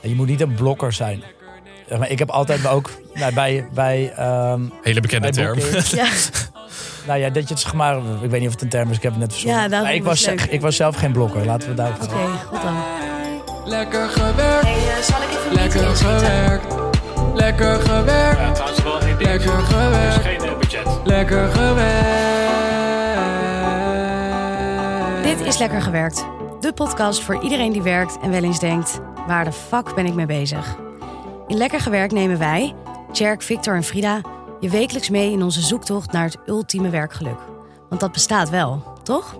[0.00, 1.22] Je moet niet een blokker zijn.
[1.98, 5.58] Maar, ik heb altijd ook nou, bij, bij, ehm, Hele bekende bij term.
[5.90, 6.06] Ja,
[7.06, 8.96] Nou ja, dat je het zeg maar, ik weet niet of het een term is,
[8.96, 9.60] ik heb het net verzonnen.
[9.62, 10.40] Ja, daarom Maar ik, was, leuk.
[10.42, 12.74] ik was zelf geen blokker, laten we daar oké, goed dan.
[13.64, 16.74] Lekker gewerkt, Hey, zal ik even lekker gewerkt.
[17.34, 19.20] Lekker gewerkt, Ja, trouwens wel ding.
[19.20, 20.86] lekker Er is gewerkt, geen eh, budget.
[21.04, 22.12] lekker gewerkt.
[25.22, 26.26] Dit is Lekker Gewerkt.
[26.64, 29.00] De podcast voor iedereen die werkt en wel eens denkt...
[29.26, 30.76] waar de fuck ben ik mee bezig?
[31.46, 32.74] In Lekker Gewerkt nemen wij,
[33.12, 34.20] Tjerk, Victor en Frida...
[34.60, 37.38] je wekelijks mee in onze zoektocht naar het ultieme werkgeluk.
[37.88, 39.36] Want dat bestaat wel, toch?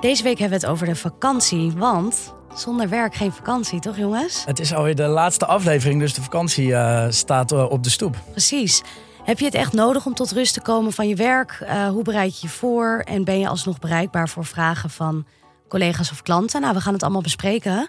[0.00, 2.34] Deze week hebben we het over de vakantie, want...
[2.54, 4.44] zonder werk geen vakantie, toch jongens?
[4.44, 8.16] Het is alweer de laatste aflevering, dus de vakantie eh, staat eh, op de stoep.
[8.30, 8.82] Precies.
[9.24, 11.58] Heb je het echt nodig om tot rust te komen van je werk?
[11.60, 13.02] Eh, hoe bereid je je voor?
[13.04, 15.24] En ben je alsnog bereikbaar voor vragen van
[15.68, 16.60] collega's of klanten?
[16.60, 17.88] Nou, we gaan het allemaal bespreken.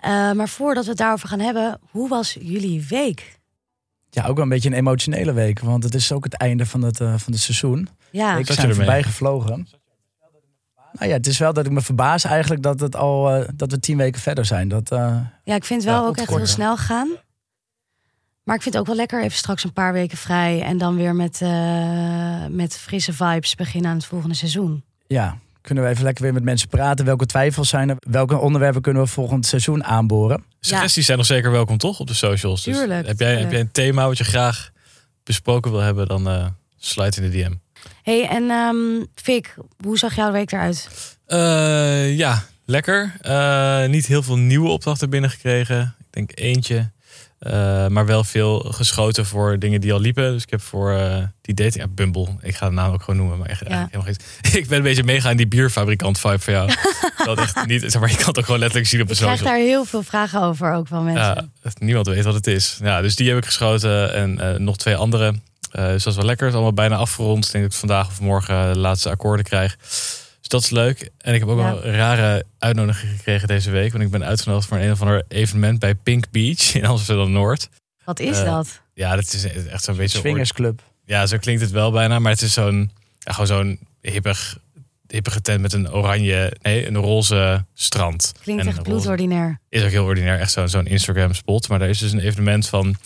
[0.00, 3.40] Eh, maar voordat we het daarover gaan hebben, hoe was jullie week?
[4.10, 6.82] Ja, ook wel een beetje een emotionele week, want het is ook het einde van
[6.82, 7.88] het, eh, van het seizoen.
[8.10, 9.68] Ja, je zijn voorbij gevlogen.
[10.92, 13.70] Nou ja, het is wel dat ik me verbaas eigenlijk dat, het al, eh, dat
[13.70, 14.68] we tien weken verder zijn.
[14.68, 17.08] Dat, eh, ja ik vind het wel Ja, ook echt heel snel gaan.
[18.44, 20.62] Maar ik vind het ook wel lekker even straks een paar weken vrij...
[20.62, 24.84] en dan weer met, eh, met frisse vibes beginnen aan het volgende seizoen.
[25.06, 27.04] ja, kunnen we even lekker weer met mensen praten.
[27.04, 27.96] Welke twijfels zijn er?
[27.98, 30.44] Welke onderwerpen kunnen we volgend seizoen aanboren?
[30.60, 32.00] Suggesties zijn nog zeker welkom, toch?
[32.00, 32.62] Op de socials.
[32.62, 34.70] Dus Tuurlijk, heb, jij, heb jij een thema wat je graag
[35.24, 36.46] besproken wil hebben, dan eh
[36.78, 37.52] sluit in de DM.
[38.02, 39.54] hey, en ehm Vic,
[39.84, 40.88] hoe zag jouw week eruit?
[41.26, 43.12] Eh, ja, lekker.
[43.20, 45.94] Eh, niet heel veel nieuwe opdrachten binnengekregen.
[45.98, 46.90] Ik denk eentje.
[47.42, 50.32] Eh, maar wel veel geschoten voor dingen die al liepen.
[50.32, 52.28] Dus ik heb voor eh, die dating app Bumble.
[52.40, 53.38] Ik ga de naam ook gewoon noemen.
[53.38, 54.16] Maar echt, helemaal geen...
[54.60, 56.70] Ik ben een beetje meegaan in die bierfabrikant vibe van jou.
[57.24, 59.20] dat echt niet, zeg maar, je kan het ook gewoon letterlijk zien op de Ik
[59.20, 61.50] krijg daar heel veel vragen over, ook van mensen.
[61.62, 62.78] Ja, niemand weet wat het is.
[62.82, 65.34] Ja, dus die heb ik geschoten en eh, nog twee andere.
[65.70, 66.46] Dus dat is wel lekker.
[66.46, 67.44] Het is allemaal bijna afgerond.
[67.44, 69.76] Ik denk dat ik vandaag of morgen de laatste akkoorden krijg.
[70.52, 71.10] Dat is leuk.
[71.18, 71.64] En ik heb ook Ja.
[71.64, 73.92] wel een rare uitnodiging gekregen deze week.
[73.92, 77.68] Want ik ben uitgenodigd voor een, een of ander evenement bij Pink Beach in Amsterdam-Noord.
[78.04, 78.80] Wat is Eh, dat?
[78.94, 80.18] Ja, dat is echt zo'n beetje...
[80.18, 80.82] Swingersclub.
[81.04, 82.18] Ja, zo klinkt het wel bijna.
[82.18, 84.58] Maar het is zo'n, ja, gewoon zo'n hippig,
[85.06, 88.32] hippige tent met een oranje, nee, een roze strand.
[88.42, 89.58] Klinkt En echt bloedordinair.
[89.68, 91.68] is ook heel ordinair, echt zo'n zo'n Instagram spot.
[91.68, 92.96] Maar daar is dus een evenement van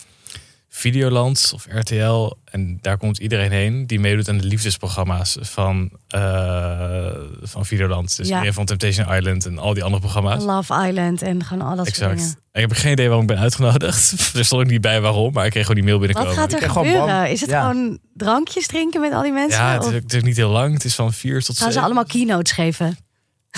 [0.77, 2.33] Videoland of RTL.
[2.51, 7.09] En daar komt iedereen heen die meedoet aan de liefdesprogramma's van, eh,
[7.41, 8.17] van Videoland.
[8.17, 8.31] Dus Ja.
[8.33, 10.43] iedereen van Temptation Island en al die andere programma's.
[10.43, 12.15] Love Island en gewoon al dat soort Exact.
[12.17, 12.35] dingen.
[12.51, 14.11] Ik heb geen idee waarom ik ben uitgenodigd.
[14.37, 16.41] er stond ook niet bij waarom, maar ik kreeg gewoon die mail Wat binnenkomen.
[16.49, 17.29] gaat er gebeuren?
[17.31, 17.69] Is het Ja.
[17.69, 19.59] gewoon drankjes drinken met al die mensen?
[19.61, 20.73] Ja, het of is, het is niet heel lang.
[20.73, 22.97] Het is van vier tot gaan ze allemaal keynotes geven?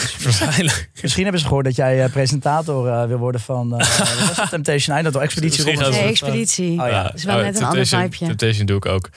[0.24, 0.90] Waarschijnlijk.
[1.02, 3.88] Misschien hebben ze gehoord dat jij eh, presentator eh, wil worden van eh,
[4.38, 4.50] het?
[4.50, 6.72] Temptation Island of Expeditie Nee, expeditie.
[6.82, 7.04] Oh ja.
[7.04, 8.26] Dat is wel net een ander vibeje.
[8.26, 9.10] Temptation doe ik ook.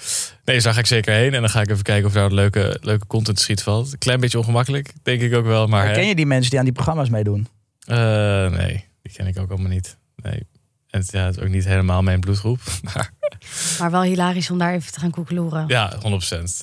[0.45, 1.35] Nee, dus daar ga ik zeker heen.
[1.35, 3.93] En dan ga ik even kijken of daar leuke, leuke content schiet valt.
[3.93, 5.67] Een klein beetje ongemakkelijk, denk ik ook wel.
[5.67, 5.93] Maar hè.
[5.93, 7.49] Ken je die mensen die aan die programma's meedoen?
[7.87, 7.97] Eh,
[8.51, 9.97] nee, die ken ik ook allemaal niet.
[10.17, 10.47] Nee.
[10.91, 12.61] En het, ja, het is ook niet helemaal mijn bloedgroep.
[12.95, 13.11] Maar
[13.79, 15.65] Maar wel hilarisch om daar even te gaan koekeloeren.
[15.69, 15.99] ja, 100%.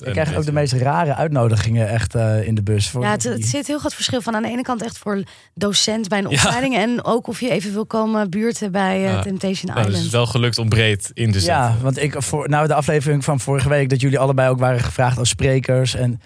[0.04, 2.88] Ik krijg ook de meest rare uitnodigingen echt eh, in de bus.
[2.90, 5.22] Voor Ja, het, het zit heel groot verschil van aan de ene kant echt voor
[5.54, 6.36] docent bij een Ja.
[6.44, 6.76] opleiding.
[6.76, 9.22] En ook of je even wil komen buurten bij eh, Ja.
[9.22, 10.04] Temptation Nou, dus het Island.
[10.06, 11.62] is wel gelukt om breed in te zetten.
[11.64, 14.80] Ja, want ik voor nou de aflevering van vorige week dat jullie allebei ook waren
[14.80, 16.20] gevraagd als sprekers en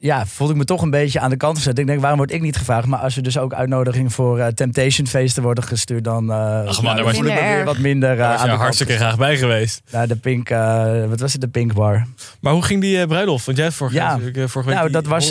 [0.00, 1.78] ja, voelde ik me toch een beetje aan de kant gezet.
[1.78, 2.86] Ik denk, waarom word ik niet gevraagd?
[2.86, 6.82] Maar als er dus ook uitnodigingen voor eh, Temptation feesten worden gestuurd, dan, eh man,
[6.82, 9.04] nou, was voel ik me weer wat minder Daar was aan je de hartstikke kant.
[9.04, 9.82] graag bij geweest.
[9.90, 10.48] Ja, de Pink,
[11.08, 12.06] wat was het, de Pink Bar.
[12.40, 13.44] Maar hoe ging die bruiloft?
[13.46, 14.18] Want jij had vorige, Ja.
[14.34, 15.28] eh, vorige week Nou, dat was.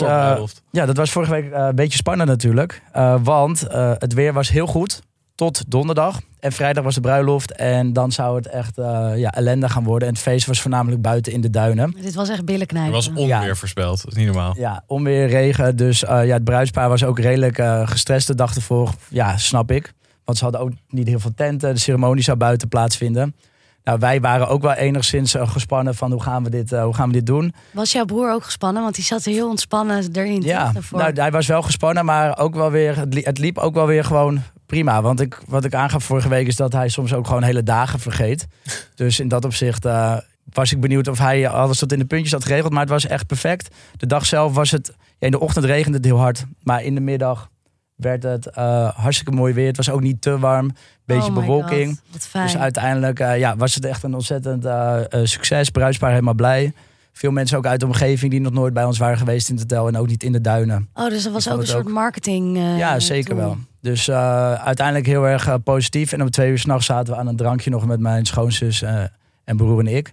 [0.70, 2.82] Ja, dat was vorige week een beetje spannend natuurlijk.
[3.22, 3.64] Want
[3.98, 5.00] het weer was heel goed
[5.38, 6.20] tot donderdag.
[6.40, 7.52] En vrijdag was de bruiloft.
[7.52, 10.08] En dan zou het echt eh, ja, ellende gaan worden.
[10.08, 11.94] En het feest was voornamelijk buiten in de duinen.
[12.02, 12.92] Dit was echt billen er knijpen.
[12.92, 13.54] was onweer Ja.
[13.54, 14.02] voorspeld.
[14.02, 14.54] Dat is niet normaal.
[14.56, 15.76] Ja, onweer, regen.
[15.76, 18.90] Dus eh, ja, het bruidspaar was ook redelijk eh, gestrest de dag ervoor.
[19.08, 19.92] Ja, snap ik.
[20.24, 21.74] Want ze hadden ook niet heel veel tenten.
[21.74, 23.34] De ceremonie zou buiten plaatsvinden.
[23.84, 27.12] Nou, wij waren ook wel enigszins gespannen van hoe gaan we dit, hoe gaan we
[27.12, 27.54] dit doen.
[27.72, 28.82] Was jouw broer ook gespannen?
[28.82, 30.42] Want die zat er heel ontspannen erin.
[30.42, 33.74] Ja, nou, hij was wel gespannen, maar ook wel weer, het, li- het liep ook
[33.74, 35.02] wel weer gewoon prima.
[35.02, 38.00] Want ik, wat ik aangaf vorige week is dat hij soms ook gewoon hele dagen
[38.00, 38.46] vergeet.
[38.94, 40.16] dus in dat opzicht eh,
[40.52, 42.72] was ik benieuwd of hij alles tot in de puntjes had geregeld.
[42.72, 43.74] Maar het was echt perfect.
[43.96, 46.44] De dag zelf was het, ja, in de ochtend regende het heel hard.
[46.62, 47.50] Maar in de middag
[47.94, 49.66] werd het eh, hartstikke mooi weer.
[49.66, 50.70] Het was ook niet te warm,
[51.04, 51.88] beetje Oh bewolking.
[51.88, 52.44] God, wat fijn.
[52.44, 54.66] Dus uiteindelijk eh, ja, was het echt een ontzettend
[55.28, 55.70] succes.
[55.70, 56.72] Bruidspaar helemaal blij.
[57.18, 59.62] Veel mensen ook uit de omgeving die nog nooit bij ons waren geweest in het
[59.70, 60.88] hotel en ook niet in de duinen.
[60.94, 62.56] Oh, dus dat was ook een soort marketing.
[62.56, 63.56] eh, ja, zeker wel.
[63.80, 66.12] Dus eh, uiteindelijk heel erg eh, positief.
[66.12, 69.02] En om twee uur s'nachts zaten we aan een drankje nog met mijn schoonzus eh,
[69.44, 70.06] en broer en ik.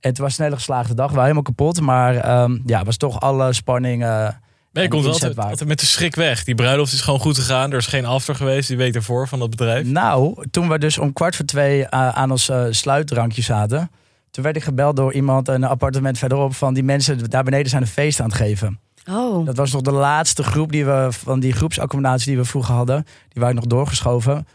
[0.00, 1.06] En het was een hele geslaagde dag.
[1.06, 1.80] We waren helemaal kapot.
[1.80, 4.02] Maar ehm, ja, het was toch alle spanning.
[4.02, 6.44] eh, Maar je komt altijd, altijd met de schrik weg.
[6.44, 7.70] Die bruiloft is gewoon goed gegaan.
[7.70, 9.86] Er is geen after geweest die week ervoor van dat bedrijf.
[9.86, 13.90] Nou, toen we dus om kwart voor twee aan ons sluitdrankje zaten.
[14.36, 16.54] Toen werd ik gebeld door iemand een appartement verderop.
[16.54, 18.78] Van die mensen daar beneden zijn een feest aan het geven.
[19.10, 22.74] Oh, Dat was nog de laatste groep die we van die groepsaccommodatie die we vroeger
[22.74, 23.04] hadden.
[23.28, 24.46] Die waren nog doorgeschoven.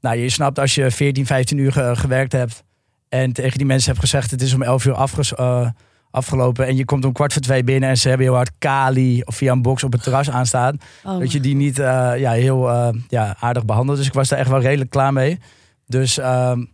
[0.00, 2.62] Nou, je snapt als je 14, 15 uur ge- gewerkt hebt.
[3.08, 5.68] En tegen die mensen hebt gezegd: het is om 11 uur afges- eh,
[6.10, 6.66] afgelopen.
[6.66, 9.34] En je komt om kwart voor twee binnen en ze hebben heel hard Kali of
[9.36, 10.78] via een box op het terras aanstaan.
[11.04, 11.18] oh.
[11.18, 13.98] Dat je die niet eh, ja, heel eh, ja, aardig behandelt.
[13.98, 15.38] Dus ik was daar echt wel redelijk klaar mee.
[15.86, 16.64] Dus ehm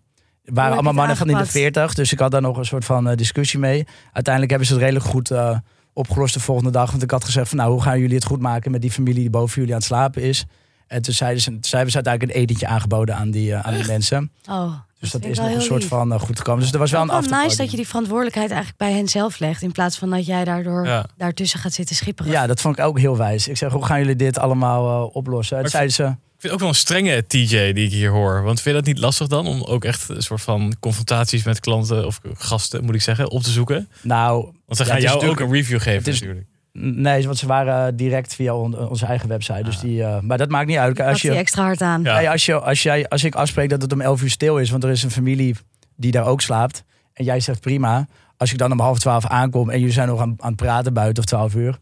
[0.54, 1.62] waren allemaal het mannen van in de aangepakt?
[1.64, 1.94] 40.
[1.94, 3.86] Dus ik had daar nog een soort van eh, discussie mee.
[4.12, 5.58] Uiteindelijk hebben ze het redelijk goed eh,
[5.92, 6.90] opgelost de volgende dag.
[6.90, 9.20] Want ik had gezegd van nou, hoe gaan jullie het goed maken met die familie
[9.20, 10.44] die boven jullie aan het slapen is.
[10.86, 13.74] En toen zeiden ze, toen hebben ze uiteindelijk een etentje aangeboden aan die, eh, aan
[13.74, 14.30] die mensen.
[14.50, 15.88] oh, Dus dat is nog een soort lief.
[15.88, 16.62] van goed gekomen.
[16.62, 17.46] Dus er was wel een wel afterparty.
[17.46, 19.62] nice dat je die verantwoordelijkheid eigenlijk bij hen zelf legt.
[19.62, 21.06] In plaats van dat jij daardoor Ja.
[21.16, 22.32] daartussen gaat zitten schipperen.
[22.32, 23.48] Ja, dat vond ik ook heel wijs.
[23.48, 25.58] Ik zeg, hoe gaan jullie dit allemaal eh, oplossen?
[25.58, 28.42] En zeiden ze, Ik vind ook wel een strenge TJ die ik hier hoor.
[28.42, 29.46] Want vind je dat niet lastig dan?
[29.46, 33.42] Om ook echt een soort van confrontaties met klanten of gasten, moet ik zeggen, op
[33.42, 33.88] te zoeken?
[34.02, 36.46] nou, Want ze Ja, gaan is jou ook natuurlijk- een review geven is- natuurlijk.
[36.72, 39.62] Nee, want ze waren direct via on- onze eigen website.
[39.62, 39.80] Dus Ah.
[39.82, 41.00] die, eh, maar dat maakt niet uit.
[41.00, 42.02] Als Als, je je, extra hard aan.
[42.02, 42.16] Ja.
[42.16, 44.70] nee, als, je, als, jij, als ik afspreek dat het om 11 uur stil is,
[44.70, 45.56] want er is een familie
[45.96, 46.84] die daar ook slaapt.
[47.12, 48.06] En jij zegt prima.
[48.36, 50.92] Als ik dan om half twaalf aankom en jullie zijn nog aan, aan het praten
[50.94, 51.78] buiten of 12 uur.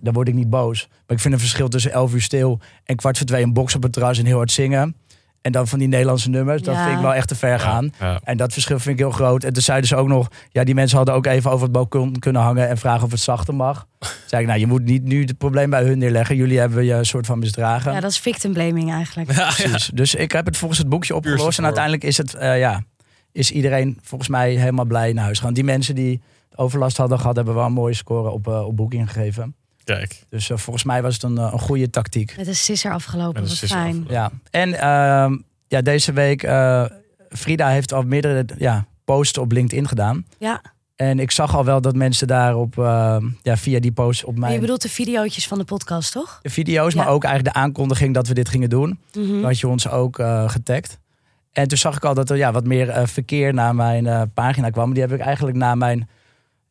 [0.00, 0.86] Dan word ik niet boos.
[0.88, 3.74] Maar ik vind een verschil tussen 11 uur stil en kwart voor twee een box
[3.74, 4.96] op het terras en heel hard zingen.
[5.40, 6.62] En dan van die Nederlandse nummers.
[6.62, 6.84] Dat Ja.
[6.84, 7.90] vind ik wel echt te ver gaan.
[8.00, 8.20] Ja, ja.
[8.24, 9.44] En dat verschil vind ik heel groot.
[9.44, 12.18] En toen zeiden ze ook nog, ja, die mensen hadden ook even over het balkon
[12.18, 13.86] kunnen hangen en vragen of het zachter mag.
[13.98, 16.36] Toen zei ik, nou, je moet niet nu het probleem bij hun neerleggen.
[16.36, 17.92] Jullie hebben je een soort van misdragen.
[17.92, 19.32] Ja, dat is victim blaming eigenlijk.
[19.32, 19.52] Ja, ja.
[19.52, 19.90] Precies.
[19.94, 21.58] Dus ik heb het volgens het boekje opgelost.
[21.58, 22.82] En uiteindelijk is het, eh, ja,
[23.32, 25.54] is iedereen volgens mij helemaal blij naar huis gaan.
[25.54, 26.20] Die mensen die
[26.54, 29.54] overlast hadden gehad, hebben wel een mooie score op, eh, op boeking gegeven.
[29.94, 32.36] Kijk, Dus eh, volgens mij was het een, eh, een goede tactiek.
[32.36, 33.86] Met een sisser afgelopen, Met een sisser fijn.
[33.88, 34.14] afgelopen.
[34.14, 34.30] Ja.
[34.50, 35.36] En ehm,
[35.68, 36.84] ja, deze week, eh,
[37.28, 40.26] Frida heeft al meerdere ja, posts op LinkedIn gedaan.
[40.38, 40.62] Ja,
[40.96, 44.52] En ik zag al wel dat mensen daarop, eh, ja, via die posts op mijn
[44.52, 46.38] je bedoelt de videootjes van de podcast, toch?
[46.42, 48.98] video's, maar ook eigenlijk de aankondiging dat we dit gingen doen.
[49.12, 49.26] Mhm.
[49.26, 50.98] Toen had je ons ook eh, getagd.
[51.52, 54.70] En toen zag ik al dat er ja, wat meer verkeer naar mijn eh, pagina
[54.70, 54.92] kwam.
[54.92, 56.08] Die heb ik eigenlijk na mijn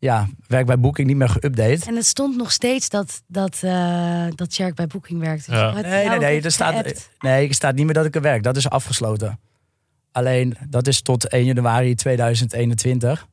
[0.06, 1.88] ja, werk bij Booking niet meer geüpdate.
[1.88, 5.46] En het stond nog steeds dat, dat, eh dat bij Booking werkt.
[5.46, 5.72] Dus Ja.
[5.72, 6.42] Nee, nee, ook nee.
[6.42, 8.44] Er staat, nee, er staat niet meer dat ik er werk.
[8.44, 9.40] Dat is afgesloten.
[10.12, 13.28] Alleen, dat is tot 1 januari 2021.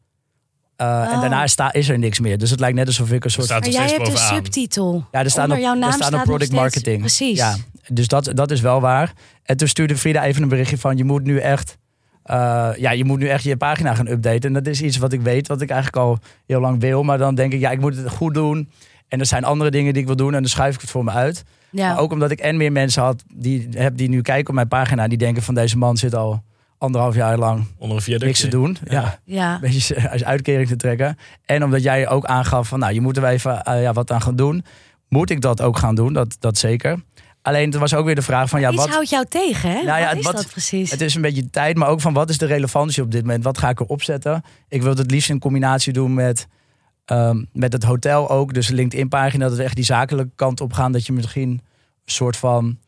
[0.76, 1.20] Eh, En Oh.
[1.20, 2.38] daarna sta, is er niks meer.
[2.38, 3.46] Dus het lijkt net alsof ik een soort...
[3.46, 5.06] staat Maar jij hebt een subtitel.
[5.10, 6.98] Ja, er staat Onder nog, jouw naam er staat staat product nog marketing.
[6.98, 7.38] Precies.
[7.38, 7.56] Ja,
[7.88, 9.12] dus dat, dat is wel waar.
[9.42, 10.96] En toen stuurde Frida even een berichtje van...
[10.96, 11.76] je moet nu echt,
[12.22, 14.42] eh, ja, je, moet nu echt je pagina gaan updaten.
[14.42, 17.02] En dat is iets wat ik weet, wat ik eigenlijk al heel lang wil.
[17.02, 18.68] Maar dan denk ik, ja, ik moet het goed doen.
[19.08, 20.34] En er zijn andere dingen die ik wil doen.
[20.34, 21.44] En dan schuif ik het voor me uit.
[21.70, 21.88] Ja.
[21.88, 24.68] Maar ook omdat ik en meer mensen had die, heb die nu kijken op mijn
[24.68, 25.08] pagina...
[25.08, 26.42] die denken van deze man zit al
[26.78, 28.26] anderhalf jaar lang onder een viaductje.
[28.26, 28.76] niks te doen.
[28.84, 29.00] Ja.
[29.00, 29.18] Ja.
[29.24, 29.54] ja.
[29.54, 31.16] Een beetje als uitkering te trekken.
[31.44, 34.10] En omdat jij ook aangaf van, nou, je moet er wel even eh, ja, wat
[34.10, 34.64] aan gaan doen.
[35.08, 36.12] Moet ik dat ook gaan doen?
[36.12, 36.98] Dat, dat zeker.
[37.42, 38.88] Alleen er was ook weer de vraag van, ja, Iets wat...
[38.88, 39.82] houdt jou tegen, hè?
[39.82, 40.90] Nou ja, wat is wat- dat precies?
[40.90, 43.44] Het is een beetje tijd, maar ook van wat is de relevantie op dit moment?
[43.44, 44.42] Wat ga ik erop zetten?
[44.68, 46.46] Ik wil het liefst in combinatie doen met,
[47.04, 48.54] ehm, met het hotel ook.
[48.54, 50.92] Dus LinkedIn pagina, dat we echt die zakelijke kant op gaan.
[50.92, 51.60] Dat je misschien een
[52.04, 52.78] soort van,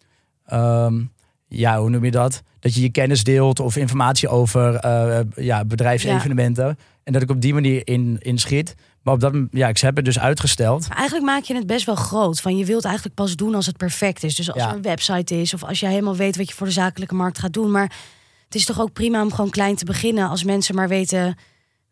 [0.47, 1.03] ehm,
[1.49, 2.43] ja, hoe noem je dat?
[2.61, 6.79] Dat je je kennis deelt of informatie over eh, ja, bedrijfsevenementen.
[7.05, 8.75] En dat ik op die manier in, in schiet.
[9.05, 10.89] Maar op dat, ja, ik heb het dus uitgesteld.
[10.89, 12.41] Maar eigenlijk maak je het best wel groot.
[12.41, 14.35] Van je wilt eigenlijk pas doen als het perfect is.
[14.35, 14.69] Dus als Ja.
[14.69, 17.39] er een website is of als je helemaal weet wat je voor de zakelijke markt
[17.39, 17.71] gaat doen.
[17.71, 17.93] Maar
[18.45, 20.29] het is toch ook prima om gewoon klein te beginnen.
[20.29, 21.37] Als mensen maar weten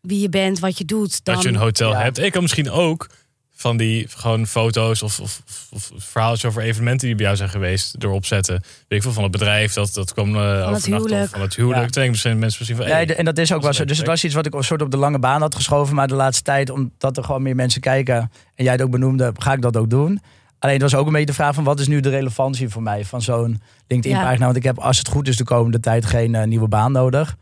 [0.01, 1.23] wie je bent, wat je doet.
[1.25, 1.33] Dan...
[1.35, 2.01] Dat je een hotel Ja.
[2.01, 2.17] hebt.
[2.19, 3.09] Ik kan misschien ook
[3.55, 5.41] van die gewoon foto's of, of,
[5.71, 8.53] of, verhaaltjes over evenementen die bij jou zijn geweest erop zetten.
[8.53, 11.23] Weet ik veel van het bedrijf dat dat kwam uh, huwelijk.
[11.23, 11.95] of van het huwelijk.
[11.95, 12.01] Ja.
[12.01, 12.85] Toen mensen misschien van.
[12.85, 13.85] Hey, en dat is ook wel zo.
[13.85, 15.95] Dus het was iets wat ik een soort op de lange baan had geschoven.
[15.95, 18.31] Maar de laatste tijd, omdat er gewoon meer mensen kijken.
[18.55, 20.21] En jij het ook benoemde, ga ik dat ook doen.
[20.59, 22.81] Alleen het was ook een beetje de vraag van wat is nu de relevantie voor
[22.81, 24.23] mij van zo'n LinkedIn Ja.
[24.23, 24.45] pagina.
[24.45, 27.35] Want ik heb als het goed is de komende tijd geen eh, nieuwe baan nodig.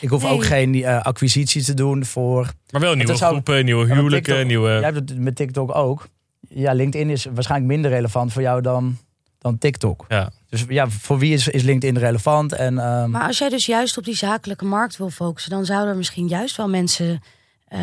[0.00, 0.32] Ik hoef Nee.
[0.32, 2.50] ook geen eh, acquisitie te doen voor...
[2.70, 4.68] maar wel nieuwe zou- groepen, nieuwe huwelijken, TikTok- nieuwe.
[4.70, 6.08] Jij hebt het met TikTok ook.
[6.48, 8.96] Ja, LinkedIn is waarschijnlijk minder relevant voor jou dan,
[9.38, 10.04] dan TikTok.
[10.08, 10.30] Ja.
[10.48, 12.52] Dus ja, voor wie is, is LinkedIn relevant?
[12.52, 15.90] En, ehm, Maar als jij dus juist op die zakelijke markt wil focussen, dan zouden
[15.90, 17.20] er misschien juist wel mensen
[17.68, 17.78] eh,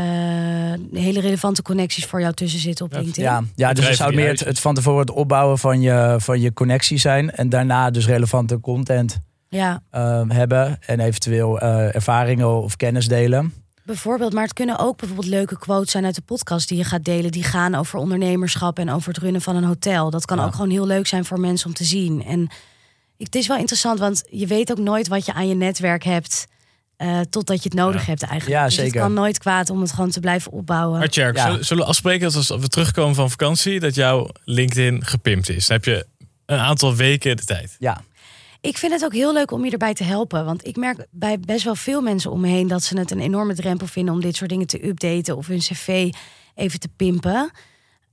[0.93, 3.24] hele relevante connecties voor jou tussen zitten op LinkedIn.
[3.24, 6.41] Ja, ja dus het zou meer het, het van tevoren het opbouwen van je, van
[6.41, 7.31] je connectie zijn.
[7.31, 9.19] En daarna dus relevante content
[9.50, 10.77] Ja, ehm, hebben.
[10.86, 13.54] En eventueel eh, ervaringen of kennis delen.
[13.86, 14.34] bijvoorbeeld.
[14.34, 17.32] Maar het kunnen ook bijvoorbeeld leuke quotes zijn uit de podcast die je gaat delen.
[17.32, 20.10] Die gaan over ondernemerschap en over het runnen van een hotel.
[20.10, 20.46] Dat kan Ja.
[20.46, 22.24] ook gewoon heel leuk zijn voor mensen om te zien.
[22.25, 22.50] En
[23.18, 26.46] het is wel interessant, want je weet ook nooit wat je aan je netwerk hebt.
[26.98, 28.08] eh, totdat je het nodig Ja.
[28.08, 28.60] hebt eigenlijk.
[28.60, 28.92] Ja, Dus zeker.
[28.94, 31.00] het kan nooit kwaad om het gewoon te blijven opbouwen.
[31.00, 31.62] Maar Tjerk, Ja.
[31.63, 33.80] zullen we afspreken dat als we terugkomen van vakantie...
[33.80, 35.68] dat jouw LinkedIn gepimpt is?
[35.68, 36.06] Dan heb je
[36.46, 37.75] een aantal weken de tijd.
[37.80, 38.01] Ja,
[38.67, 40.45] Ik vind het ook heel leuk om je erbij te helpen.
[40.45, 43.19] Want ik merk bij best wel veel mensen om me heen dat ze het een
[43.19, 46.09] enorme drempel vinden om dit soort dingen te updaten of hun cv
[46.55, 47.51] even te pimpen.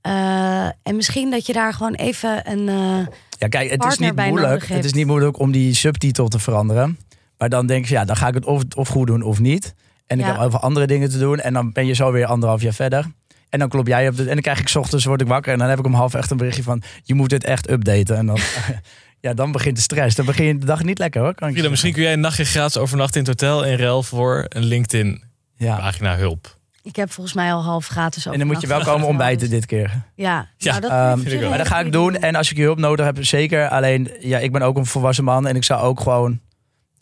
[0.01, 2.69] Eh, en misschien dat je daar gewoon even een.
[2.69, 3.07] eh,
[3.39, 6.99] ja kijk, het is, niet moeilijk, het is niet moeilijk om die subtitel te veranderen.
[7.37, 9.73] Maar dan denk je, ja, dan ga ik het of, of goed doen of niet.
[10.07, 11.39] En ik heb over andere dingen te doen.
[11.39, 13.05] En dan ben je zo weer anderhalf jaar verder.
[13.49, 14.21] En dan klop jij op de.
[14.21, 15.53] En dan krijg ik 's ochtends word ik wakker.
[15.53, 16.81] En dan heb ik om half echt een berichtje van.
[17.03, 18.17] Je moet het echt updaten.
[18.17, 18.37] En dan,
[19.25, 20.15] ja, dan begint de stress.
[20.15, 21.33] Dan begin je de dag niet lekker hoor.
[21.35, 23.63] Kan ik Frida, misschien kun jij een nachtje gratis overnachten in het hotel...
[23.65, 26.17] in ruil voor een LinkedIn-pagina Ja.
[26.17, 26.57] hulp.
[26.83, 28.25] ik heb volgens mij al half gratis.
[28.25, 29.91] En dan moet je wel komen ontbijten dit keer.
[30.15, 32.15] Ja, Ja, nou, dat vind ik maar Maar dat ga ik doen.
[32.15, 33.69] En als ik je hulp nodig heb, zeker.
[33.69, 35.47] Alleen, ja, ik ben ook een volwassen man.
[35.47, 36.39] En ik zou ook gewoon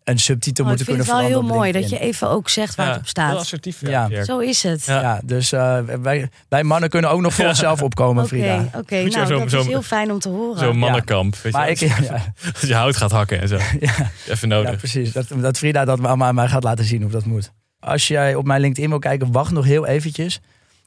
[0.04, 1.46] een subtitel Oh, ik moeten vind kunnen het wel veranderen.
[1.48, 3.36] heel mooi dat je even ook zegt waar het op Heel staat.
[3.38, 3.82] assertief.
[3.82, 4.08] Ja.
[4.10, 4.24] Ja.
[4.24, 4.86] Zo is het.
[4.86, 5.02] Ja.
[5.02, 8.70] Ja, dus eh, wij, wij mannen kunnen ook nog voor onszelf opkomen, Oké, Frida.
[8.76, 8.96] oké.
[8.96, 10.60] Nou, zo- dat zo- is heel fijn om te horen.
[10.60, 11.36] Zo'n mannenkamp.
[11.36, 11.80] Weet Maar je, ik,
[12.10, 13.58] ja, Als je hout gaat hakken en zo.
[13.80, 13.92] ja,
[14.28, 14.78] Even ja, nodig.
[14.78, 15.12] precies.
[15.12, 17.52] Dat, dat Frida dat allemaal aan mij gaat laten zien hoe dat moet.
[17.80, 20.40] Als jij op mijn LinkedIn wil kijken, wacht nog heel eventjes.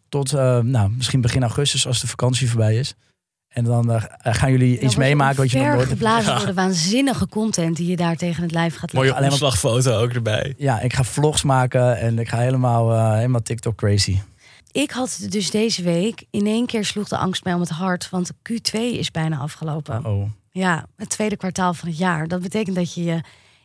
[0.09, 2.95] Tot eh, nou, misschien begin augustus als de vakantie voorbij is.
[3.57, 6.39] En dan eh, gaan jullie Dan iets meemaken wat je nog nooit hebt geblazen Ja.
[6.39, 9.25] door de waanzinnige content die je daar tegen het lijf gaat Mooie leggen.
[9.27, 10.55] alleen maar- omslagfoto ook erbij.
[10.57, 14.19] Ja, ik ga vlogs maken en ik ga helemaal, eh, helemaal TikTok crazy.
[14.73, 18.11] Ik had dus deze week in één keer sloeg de angst mij om het hart,
[18.11, 20.05] want Q2 is bijna afgelopen.
[20.07, 20.29] Oh.
[20.51, 22.29] Ja, het tweede kwartaal van het jaar.
[22.29, 23.21] Dat betekent dat je je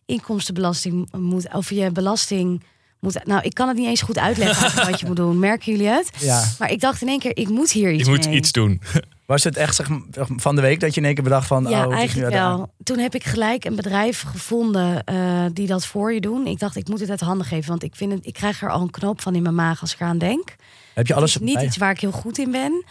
[0.05, 2.63] inkomstenbelasting moet, of je belasting
[2.99, 3.25] moet.
[3.25, 5.39] Nou, ik kan het niet eens goed uitleggen wat je moet doen.
[5.39, 6.09] Merken jullie het?
[6.19, 6.43] Ja.
[6.59, 8.35] Maar ik dacht in één keer, ik moet hier iets Je moet mee.
[8.35, 8.81] iets doen.
[9.31, 9.87] Was het echt zeg,
[10.35, 11.65] van de week dat je in één keer bedacht van...
[11.69, 12.73] Ja, oh, eigenlijk wel.
[12.83, 16.47] Toen heb ik gelijk een bedrijf gevonden eh, die dat voor je doen.
[16.47, 18.71] Ik dacht, ik moet het uit handen geven, want ik vind het, ik krijg er
[18.71, 20.55] al een knoop van in mijn maag als ik eraan denk.
[20.93, 22.85] Heb je alles het is niet bij- iets waar ik heel goed in ben.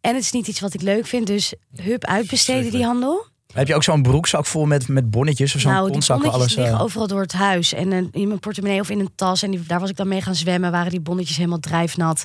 [0.00, 1.26] En het is niet iets wat ik leuk vind.
[1.26, 3.26] Dus hup, uitbesteden die handel.
[3.52, 6.56] Heb je ook zo'n broekzak vol met, met bonnetjes of zo'n nou, bonnetjes alles...
[6.56, 7.72] eh, overal door het huis.
[7.72, 9.42] En eh, in mijn portemonnee of in een tas.
[9.42, 10.70] En die, daar was ik dan mee gaan zwemmen.
[10.70, 12.24] Waren die bonnetjes helemaal drijfnat.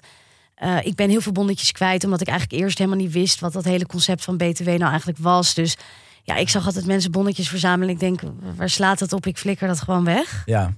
[0.59, 2.03] Eh, ik ben heel veel bonnetjes kwijt.
[2.03, 3.39] Omdat ik eigenlijk eerst helemaal niet wist...
[3.39, 5.53] wat dat hele concept van BTW nou eigenlijk was.
[5.53, 5.77] Dus
[6.23, 7.93] ja, ik zag altijd mensen bonnetjes verzamelen.
[7.93, 8.21] Ik denk,
[8.55, 9.25] waar slaat het op?
[9.25, 10.41] Ik flikker dat gewoon weg.
[10.45, 10.73] Ja,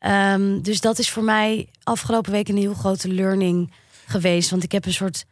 [0.00, 3.72] Ehm, dus dat is voor mij afgelopen week een heel grote learning
[4.06, 4.50] geweest.
[4.50, 5.24] Want ik heb een soort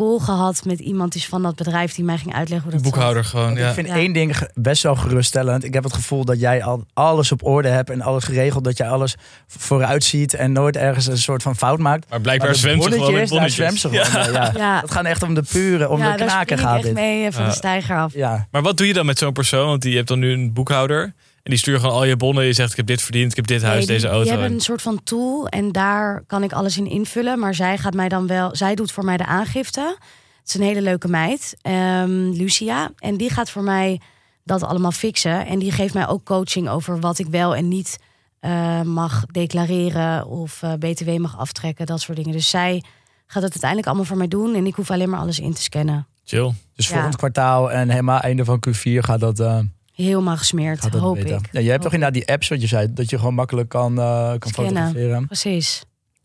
[0.00, 2.82] call gehad met iemand die is van dat bedrijf die mij ging uitleggen hoe dat
[2.84, 2.92] zat.
[2.92, 3.68] Boekhouder gewoon, ja.
[3.68, 3.94] ik vind Ja.
[3.94, 5.64] één ding best wel geruststellend.
[5.64, 8.64] Ik heb het gevoel dat jij al alles op orde hebt en alles geregeld.
[8.64, 9.16] Dat jij alles
[9.46, 12.10] vooruit ziet en nooit ergens een soort van fout maakt.
[12.10, 13.38] Maar blijkbaar zwemt ze gewoon met bonnetjes, daar
[13.68, 13.80] bonnetjes.
[13.80, 14.32] zwemt ze gewoon.
[14.32, 14.40] Ja.
[14.40, 14.50] Ja.
[14.60, 14.74] Ja.
[14.74, 16.74] Ja, Het gaat echt om de pure, om ja de daar knaken spring ik gaat
[16.76, 16.94] echt dit.
[16.94, 17.54] mee eh, van de Ja.
[17.54, 18.14] stijger af.
[18.14, 19.66] Ja, Maar wat doe je dan met zo'n persoon?
[19.66, 21.12] Want die hebt dan nu een boekhouder.
[21.42, 22.44] En die stuurt gewoon al je bonnen.
[22.44, 24.28] Je zegt, ik heb dit verdiend, ik heb dit huis, Nee, die, deze auto.
[24.28, 27.38] hebben En- een soort van tool en daar kan ik alles in invullen.
[27.38, 29.96] Maar zij gaat mij dan wel, zij doet voor mij de aangifte.
[30.38, 32.90] Het is een hele leuke meid, ehm, Lucia.
[32.98, 34.00] En die gaat voor mij
[34.44, 35.46] dat allemaal fixen.
[35.46, 37.98] En die geeft mij ook coaching over wat ik wel en niet
[38.40, 42.32] eh, mag declareren of eh, BTW mag aftrekken, dat soort dingen.
[42.32, 42.82] Dus zij
[43.26, 45.62] gaat het uiteindelijk allemaal voor mij doen en ik hoef alleen maar alles in te
[45.62, 46.06] scannen.
[46.24, 46.52] Chill.
[46.74, 46.92] dus Ja.
[46.94, 49.58] volgend kwartaal en helemaal einde van Q4 gaat dat, eh,
[50.02, 51.36] Helemaal gesmeerd, gaat hoop beter.
[51.36, 51.48] ik.
[51.52, 53.98] Ja, je hebt toch inderdaad die apps wat je zei, dat je gewoon makkelijk kan,
[53.98, 54.72] eh, kan Scannen.
[54.74, 55.26] fotograferen.
[55.26, 55.82] Precies.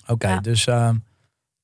[0.08, 0.39] Oké, Ja.
[0.39, 0.89] dus eh,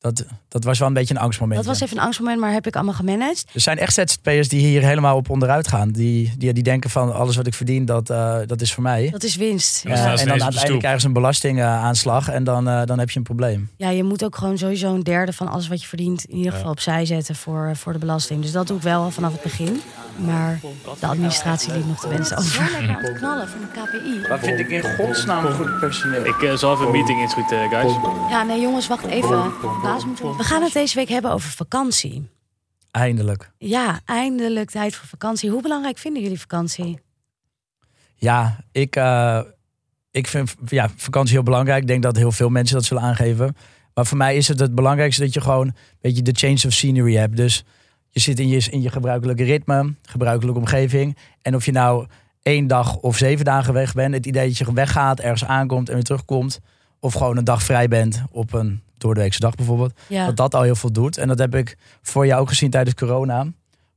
[0.01, 1.57] dat, dat was wel een beetje een angstmoment.
[1.57, 1.85] Dat was ja.
[1.85, 3.45] even een angstmoment, maar heb ik allemaal gemanaged.
[3.53, 5.89] Er zijn echt ZZP'ers die hier helemaal op onderuit gaan.
[5.91, 9.09] Die, die, die denken van alles wat ik verdien, dat, eh, dat is voor mij.
[9.09, 9.83] Dat is winst.
[9.83, 13.17] Ja, Eh, en dan uiteindelijk krijgen ze een belastingaanslag en dan, eh, dan heb je
[13.17, 13.69] een probleem.
[13.77, 16.51] Ja, je moet ook gewoon sowieso een derde van alles wat je verdient in ieder
[16.51, 16.57] Ja.
[16.57, 18.41] geval opzij zetten voor, voor de belasting.
[18.41, 19.81] Dus dat doe ik wel vanaf het begin.
[20.25, 20.59] Maar
[20.99, 22.69] de administratie liet nog te wensen over.
[22.71, 24.29] lekker aan het knallen van de KPI.
[24.29, 26.25] Wat vind ik in godsnaam goed personeel?
[26.25, 27.91] Ik eh, zal even een meeting inschieten, guys.
[28.29, 29.51] Ja, nee jongens, wacht even.
[30.37, 32.29] We gaan het deze week hebben over vakantie.
[32.91, 33.51] Eindelijk.
[33.57, 35.49] Ja, eindelijk tijd voor vakantie.
[35.49, 36.99] Hoe belangrijk vinden jullie vakantie?
[38.15, 39.41] Ja, ik, eh,
[40.11, 41.81] ik vind ja, vakantie heel belangrijk.
[41.81, 43.55] Ik denk dat heel veel mensen dat zullen aangeven.
[43.93, 46.73] Maar voor mij is het het belangrijkste dat je gewoon een beetje de change of
[46.73, 47.35] scenery hebt.
[47.35, 47.63] Dus
[48.09, 51.17] je zit in je, in je gebruikelijke ritme, gebruikelijke omgeving.
[51.41, 52.07] En of je nou
[52.41, 55.93] één dag of zeven dagen weg bent, het idee dat je weggaat, ergens aankomt en
[55.93, 56.59] weer terugkomt.
[56.99, 59.93] Of gewoon een dag vrij bent op een doordeweekse dag bijvoorbeeld.
[60.07, 60.25] Ja.
[60.25, 61.17] Dat dat al heel veel doet.
[61.17, 63.45] En dat heb ik voor jou ook gezien tijdens corona.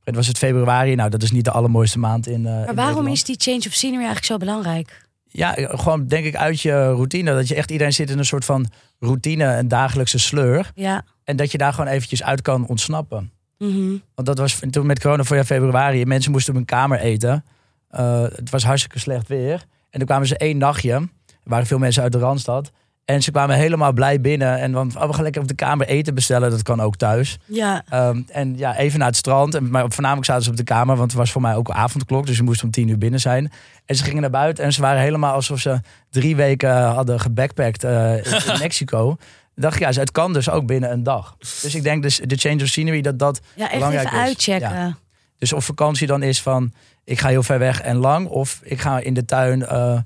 [0.03, 0.95] Het was het februari.
[0.95, 2.33] Nou, dat is niet de allermooiste maand in.
[2.33, 3.15] eh, in Maar waarom Nederland.
[3.15, 5.03] is die change of scenery eigenlijk zo belangrijk?
[5.27, 7.33] Ja, gewoon denk ik uit je routine.
[7.33, 8.65] Dat je echt iedereen zit in een soort van
[8.99, 10.71] routine, een dagelijkse sleur.
[10.75, 11.03] Ja.
[11.23, 13.31] En dat je daar gewoon eventjes uit kan ontsnappen.
[13.57, 13.95] Mhm.
[14.15, 16.05] Want dat was toen met corona voor februari.
[16.05, 17.45] Mensen moesten op hun kamer eten.
[17.89, 19.65] Eh, het was hartstikke slecht weer.
[19.89, 20.91] En toen kwamen ze één nachtje.
[20.91, 21.09] Er
[21.43, 22.71] waren veel mensen uit de Randstad.
[23.05, 24.59] En ze kwamen helemaal blij binnen.
[24.59, 26.49] En dan, oh, we gaan lekker op de kamer eten bestellen.
[26.49, 27.37] Dat kan ook thuis.
[27.45, 27.83] Ja.
[27.89, 29.55] Ehm, en ja, even naar het strand.
[29.55, 32.25] En, maar voornamelijk zaten ze op de kamer, want het was voor mij ook avondklok.
[32.25, 33.51] Dus je moest om tien uur binnen zijn.
[33.85, 37.83] En ze gingen naar buiten en ze waren helemaal alsof ze drie weken hadden gebackpackt
[37.83, 39.11] eh, in, Mexico.
[39.55, 41.35] Ik dacht, ja, het kan dus ook binnen een dag.
[41.61, 44.25] Dus ik denk dus de change of scenery, dat dat Ja, belangrijk even is.
[44.25, 44.69] uitchecken.
[44.69, 44.97] Ja.
[45.37, 48.27] Dus of vakantie dan is van, ik ga heel ver weg en lang.
[48.27, 49.97] Of ik ga in de tuin eh,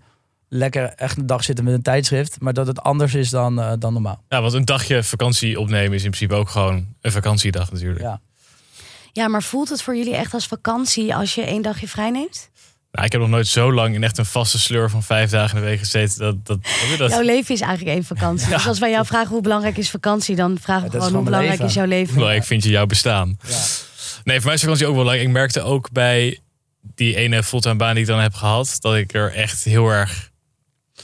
[0.49, 2.35] lekker echt een dag zitten met een tijdschrift.
[2.39, 4.23] Maar dat het anders is dan, eh, dan normaal.
[4.29, 8.01] Ja, want een dagje vakantie opnemen is in principe ook gewoon een vakantiedag natuurlijk.
[8.01, 8.19] Ja.
[9.13, 12.49] Ja, maar voelt het voor jullie echt als vakantie als je één dagje vrij neemt?
[12.91, 15.55] Nou, ik heb nog nooit zo lang in echt een vaste sleur van vijf dagen
[15.57, 16.41] in de week gezeten.
[16.43, 16.59] Dat,
[16.97, 18.49] dat, Jouw leven is eigenlijk één vakantie.
[18.49, 21.23] Dus als wij jou vragen hoe belangrijk is vakantie, dan vragen we Ja, gewoon hoe
[21.23, 22.13] belangrijk is jouw leven.
[22.13, 23.37] belangrijk vind je jouw bestaan.
[23.47, 23.55] Ja.
[24.23, 25.27] Nee, voor mij is vakantie ook wel belangrijk.
[25.27, 26.39] Ik merkte ook bij
[26.95, 30.28] die ene fulltime baan die ik dan heb gehad, dat ik er echt heel erg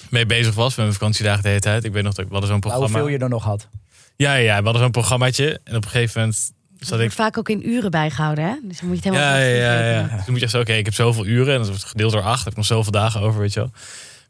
[0.10, 1.84] mee bezig was met mijn vakantiedagen de hele tijd.
[1.84, 3.00] Ik weet nog dat ik we hadden zo'n Nou, programma.
[3.00, 3.68] hoeveel je er nog had.
[4.16, 6.38] Ja, ja, we hadden zo'n programmaatje en op een gegeven moment
[6.80, 7.12] zat wordt ik.
[7.12, 8.54] vaak ook in uren bijgehouden, hè?
[8.64, 10.02] Dus dan moet je het helemaal Ja, ja, ja, ja.
[10.02, 12.22] Dus dan moet je zeggen, oké, ik heb zoveel uren en dat wordt gedeeld door
[12.22, 12.40] acht.
[12.44, 13.72] Heb ik nog zoveel dagen over, weet je wel.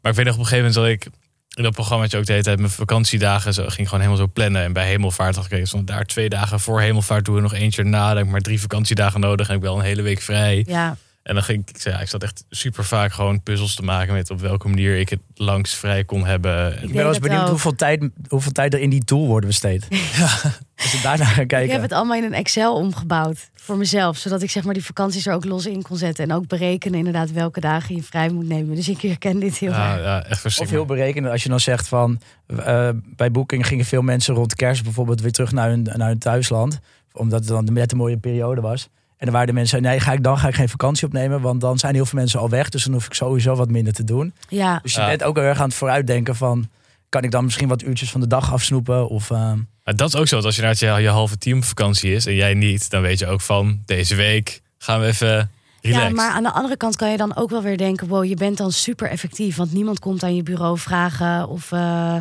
[0.02, 1.14] Maar ik weet nog op een gegeven moment dat ik
[1.56, 4.62] in dat programmaatje ook de hele tijd mijn vakantiedagen zo ging gewoon helemaal zo plannen.
[4.62, 7.84] En bij Hemelvaart dacht ik, ik stond daar twee dagen voor Hemelvaart doen, nog eentje
[7.84, 8.08] na.
[8.08, 10.64] Dan heb ik maar drie vakantiedagen nodig en ik wel een hele week vrij.
[10.66, 10.96] Ja,
[11.26, 14.14] En dan ging ik, ik, ja, ik zat echt super vaak gewoon puzzels te maken
[14.14, 16.72] met op welke manier ik het langs vrij kon hebben.
[16.82, 19.86] Ik ben wel eens benieuwd hoeveel tijd, hoeveel tijd er in die tool wordt besteed.
[20.82, 21.72] Als we daarna gaan ik kijken.
[21.72, 24.16] heb het allemaal in een Excel omgebouwd voor mezelf.
[24.16, 26.24] Zodat ik zeg maar die vakanties er ook los in kon zetten.
[26.24, 28.74] En ook berekenen inderdaad welke dagen je vrij moet nemen.
[28.76, 30.02] Dus ik herken dit heel Ja, erg.
[30.04, 32.20] ja, echt Of heel berekenen als je dan zegt van...
[32.46, 36.18] eh, bij Booking gingen veel mensen rond kerst bijvoorbeeld weer terug naar hun, naar hun
[36.18, 36.78] thuisland.
[37.12, 38.88] Omdat het dan net een mooie periode was.
[39.16, 41.40] En dan waren de mensen, nee, ga ik, dan ga ik geen vakantie opnemen.
[41.40, 42.68] Want dan zijn heel veel mensen al weg.
[42.68, 44.34] Dus dan hoef ik sowieso wat minder te doen.
[44.48, 45.06] Ja, Dus je Ja.
[45.06, 46.68] bent ook heel erg aan het vooruitdenken van...
[47.08, 49.08] Kan ik dan misschien wat uurtjes van de dag afsnoepen?
[49.08, 49.52] Of, eh,
[49.84, 50.34] Maar dat is ook zo.
[50.34, 53.02] Want als je naar je, je halve team op vakantie is en jij niet, dan
[53.02, 55.50] weet je ook van deze week gaan we even
[55.80, 56.08] relaxed.
[56.08, 58.08] ja, maar aan de andere kant kan je dan ook wel weer denken...
[58.08, 59.56] wow, je bent dan super effectief.
[59.56, 62.16] Want niemand komt aan je bureau vragen of, eh,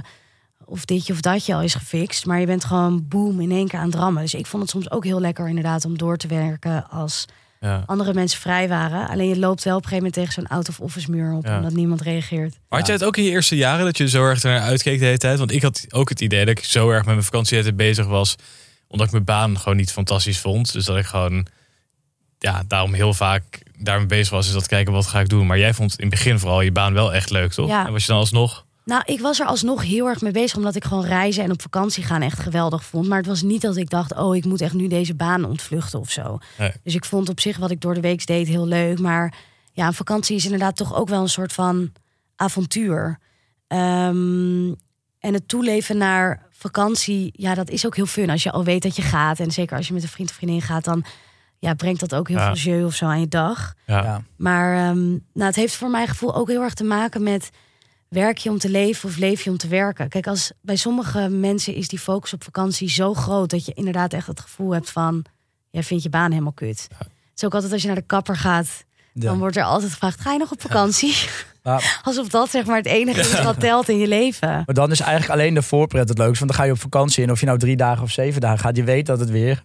[0.65, 2.25] of ditje of datje al is gefixt.
[2.25, 4.21] Maar je bent gewoon boom in één keer aan het rammen.
[4.21, 6.89] Dus ik vond het soms ook heel lekker inderdaad om door te werken...
[6.89, 7.25] als
[7.59, 7.83] Ja.
[7.85, 9.07] andere mensen vrij waren.
[9.07, 11.45] Alleen je loopt wel op een gegeven moment tegen zo'n out-of-office muur op...
[11.45, 11.57] Ja.
[11.57, 12.57] omdat niemand reageert.
[12.69, 14.99] Maar had jij het ook in je eerste jaren dat je zo erg ernaar uitkeek
[14.99, 15.37] de hele tijd?
[15.37, 17.75] Want ik had ook het idee dat ik zo erg met mijn vakantie de hele
[17.75, 18.35] tijd bezig was.
[18.87, 20.73] Omdat ik mijn baan gewoon niet fantastisch vond.
[20.73, 21.45] Dus dat ik gewoon,
[22.39, 23.43] ja, daarom heel vaak
[23.77, 24.47] daarmee bezig was.
[24.47, 25.45] Is dat kijken wat ga ik doen.
[25.47, 27.67] Maar jij vond in het begin vooral je baan wel echt leuk, toch?
[27.67, 27.85] Ja.
[27.85, 28.65] En was je dan alsnog...
[28.85, 31.61] Nou, ik was er alsnog heel erg mee bezig, omdat ik gewoon reizen en op
[31.61, 33.07] vakantie gaan echt geweldig vond.
[33.07, 35.99] Maar het was niet dat ik dacht, oh, ik moet echt nu deze baan ontvluchten
[35.99, 36.37] of zo.
[36.57, 36.71] Nee.
[36.83, 38.99] Dus ik vond op zich wat ik door de week deed heel leuk.
[38.99, 39.33] Maar
[39.71, 41.91] ja, een vakantie is inderdaad toch ook wel een soort van
[42.35, 43.19] avontuur.
[43.67, 44.67] Ehm,
[45.19, 48.81] en het toeleven naar vakantie, ja, dat is ook heel fun als je al weet
[48.83, 49.39] dat je gaat.
[49.39, 51.05] En zeker als je met een vriend of vriendin gaat, dan
[51.59, 52.55] ja, brengt dat ook heel Ja.
[52.55, 53.73] veel jeu of zo aan je dag.
[53.85, 54.03] Ja.
[54.03, 54.21] ja.
[54.37, 57.49] Maar ehm, nou, het heeft voor mijn gevoel ook heel erg te maken met
[58.15, 60.09] werk je om te leven of leef je om te werken.
[60.09, 64.13] Kijk, als bij sommige mensen is die focus op vakantie zo groot dat je inderdaad
[64.13, 65.25] echt het gevoel hebt van
[65.69, 66.87] jij vindt je baan helemaal kut.
[66.97, 70.21] Het is ook altijd als je naar de kapper gaat, dan wordt er altijd gevraagd:
[70.21, 71.15] ga je nog op vakantie?
[72.03, 74.49] Alsof dat zeg maar het enige is wat telt in je leven.
[74.49, 76.39] maar dan is eigenlijk alleen de voorpret het leukste.
[76.39, 78.59] Want dan ga je op vakantie en of je nou drie dagen of zeven dagen
[78.59, 78.75] gaat.
[78.75, 79.63] Je weet dat het weer,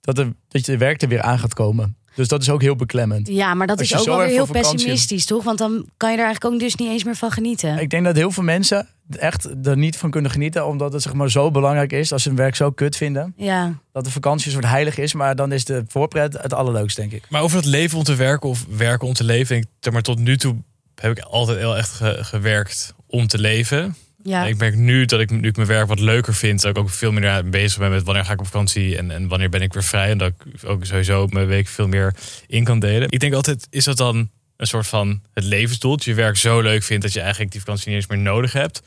[0.00, 1.96] dat, er, dat je werk er weer aan gaat komen.
[2.20, 3.28] Dus dat is ook heel beklemmend.
[3.28, 5.44] Ja, maar dat is ook wel weer heel pessimistisch, toch?
[5.44, 7.78] Want dan kan je er eigenlijk ook dus niet eens meer van genieten.
[7.78, 10.66] Ik denk dat heel veel mensen echt er niet van kunnen genieten.
[10.66, 12.12] Omdat het zeg maar zo belangrijk is.
[12.12, 13.34] Als ze hun werk zo kut vinden.
[13.36, 15.14] Ja, Dat de vakantie een soort heilig is.
[15.14, 17.24] Maar dan is de voorpret het allerleukste, denk ik.
[17.28, 19.56] Maar over het leven om te werken of werken om te leven.
[19.56, 20.56] Ik, maar tot nu toe
[20.94, 23.96] heb ik altijd heel echt ge- gewerkt om te leven.
[24.22, 24.46] Ja.
[24.46, 27.12] Ik merk nu dat ik, nu mijn werk wat leuker vind, dat ik ook veel
[27.12, 29.84] meer bezig ben met wanneer ga ik op vakantie en, en wanneer ben ik weer
[29.84, 30.10] vrij.
[30.10, 32.14] En dat ik ook sowieso mijn week veel meer
[32.46, 33.10] in kan delen.
[33.10, 35.96] Ik denk altijd, is dat dan een soort van het levensdoel?
[35.96, 38.18] Dat je je werk zo leuk vindt dat je eigenlijk die vakantie niet eens meer
[38.18, 38.82] nodig hebt?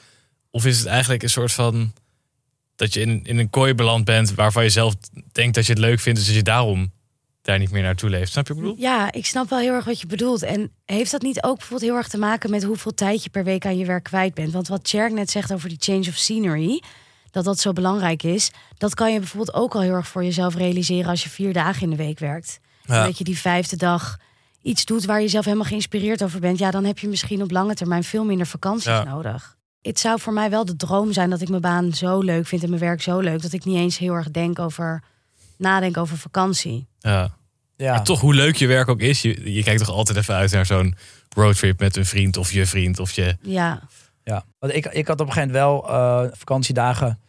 [0.52, 1.94] Of is het eigenlijk een soort van
[2.76, 4.94] dat je in, in een kooi beland bent waarvan je zelf
[5.32, 6.92] denkt dat je het leuk vindt, dus dat je daarom
[7.44, 8.32] daar niet meer naartoe leeft.
[8.32, 8.84] Snap je wat ik bedoel?
[8.90, 10.44] Ja, ik snap wel heel erg wat je bedoelt.
[10.44, 13.44] En heeft dat niet ook bijvoorbeeld heel erg te maken met hoeveel tijd je per
[13.44, 14.52] week aan je werk kwijt bent?
[14.54, 16.82] Want wat Cherk net zegt over die change of scenery,
[17.32, 20.56] dat dat zo belangrijk is, dat kan je bijvoorbeeld ook al heel erg voor jezelf
[20.56, 22.60] realiseren als je vier dagen in de week werkt.
[22.86, 23.06] Ja.
[23.06, 24.18] Dat je die vijfde dag
[24.62, 26.60] iets doet waar je zelf helemaal geïnspireerd over bent.
[26.60, 29.04] Ja, dan heb je misschien op lange termijn veel minder vakanties Ja.
[29.04, 29.58] nodig.
[29.82, 32.64] Het zou voor mij wel de droom zijn dat ik mijn baan zo leuk vind
[32.64, 35.04] en mijn werk zo leuk dat ik niet eens heel erg denk over
[35.58, 36.88] nadenk over vakantie.
[37.00, 37.32] Ja.
[37.78, 37.92] Ja.
[37.94, 40.52] Maar toch, hoe leuk je werk ook is, je, je kijkt toch altijd even uit
[40.52, 40.96] naar zo'n
[41.36, 43.38] roadtrip met een vriend of je vriend of je.
[43.42, 43.82] Ja,
[44.24, 47.20] Ja, want ik, ik had op een gegeven moment wel eh, vakantiedagen.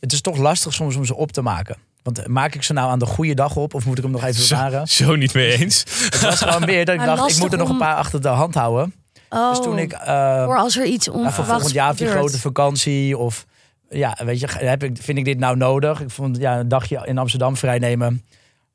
[0.00, 1.76] Het is toch lastig soms om ze op te maken.
[2.02, 4.24] Want maak ik ze nou aan de goede dag op of moet ik hem nog
[4.24, 4.86] even Zo, bewaren?
[4.88, 5.84] zo niet mee eens.
[6.10, 8.22] Het was gewoon meer dat ik Maar dacht, ik moet er nog een paar achter
[8.22, 8.94] de hand houden.
[9.28, 11.96] oh, Dus toen ik eh, voor als er iets ja, voor onverwachts volgend jaar of
[11.96, 12.24] die gebeurt.
[12.26, 13.46] grote vakantie of
[13.88, 16.00] ja, weet je, heb ik, vind ik dit nou nodig?
[16.00, 18.24] Ik vond ja, een dagje in Amsterdam vrijnemen.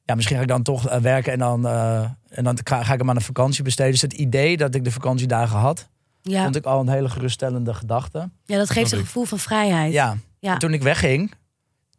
[0.06, 2.94] Ja, misschien ga ik dan toch eh, werken en dan, eh, en dan ga, ga
[2.94, 3.92] ik hem aan een vakantie besteden.
[3.92, 5.90] Dus het idee dat ik de vakantiedagen had,
[6.22, 6.44] Ja.
[6.44, 8.30] vond ik al een hele geruststellende gedachte.
[8.46, 9.94] ja, dat geeft een gevoel van vrijheid.
[9.94, 10.54] Ja, Ja.
[10.54, 11.32] En toen ik wegging,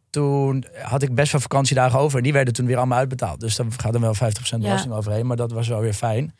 [0.09, 2.17] toen had ik best wel vakantiedagen over.
[2.17, 3.39] En die werden toen weer allemaal uitbetaald.
[3.39, 5.25] Dus daar gaat er wel 50% belasting overheen.
[5.27, 6.35] Maar dat was wel weer fijn.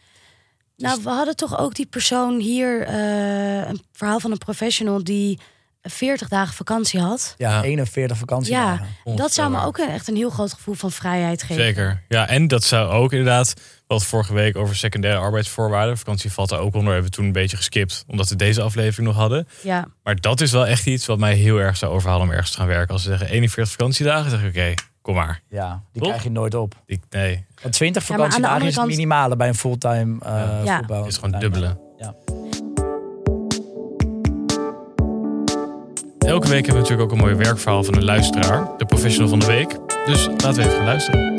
[0.78, 5.40] Nou, we hadden toch ook die persoon hier, eh, een verhaal van een professional die
[5.88, 7.34] 40 dagen vakantie had.
[7.38, 7.62] Ja, Ja.
[7.63, 8.88] 41 vakantiedagen.
[9.15, 11.63] Dat zou me ook een- echt een heel groot gevoel van vrijheid geven.
[11.63, 12.02] Zeker.
[12.08, 13.54] Ja, en dat zou ook inderdaad,
[13.88, 15.98] wat vorige week over secundaire arbeidsvoorwaarden.
[15.98, 16.93] Vakantie valt er ook onder.
[16.93, 19.48] Hebben we toen een beetje geskipt, omdat we deze aflevering nog hadden.
[19.63, 22.52] Ja, Maar dat is wel echt iets wat mij heel erg zou overhalen om ergens
[22.52, 22.93] te gaan werken.
[22.93, 25.41] Als ze zeggen 41 vakantiedagen, zeg ik oké, kom maar.
[25.50, 26.76] Ja, die krijg je nooit op.
[26.86, 29.56] Ik, nee, Want 20 Ja, maar aan de vakantiedagen andere is het minimale bij een
[29.56, 30.78] fulltime eh Ja.
[30.78, 30.98] voetbal.
[31.04, 31.78] het is gewoon dubbele.
[36.26, 38.78] Elke week hebben we natuurlijk ook een mooi werkverhaal van een luisteraar.
[38.78, 39.78] De professional van de week.
[40.06, 41.34] Dus laten we even gaan luisteren.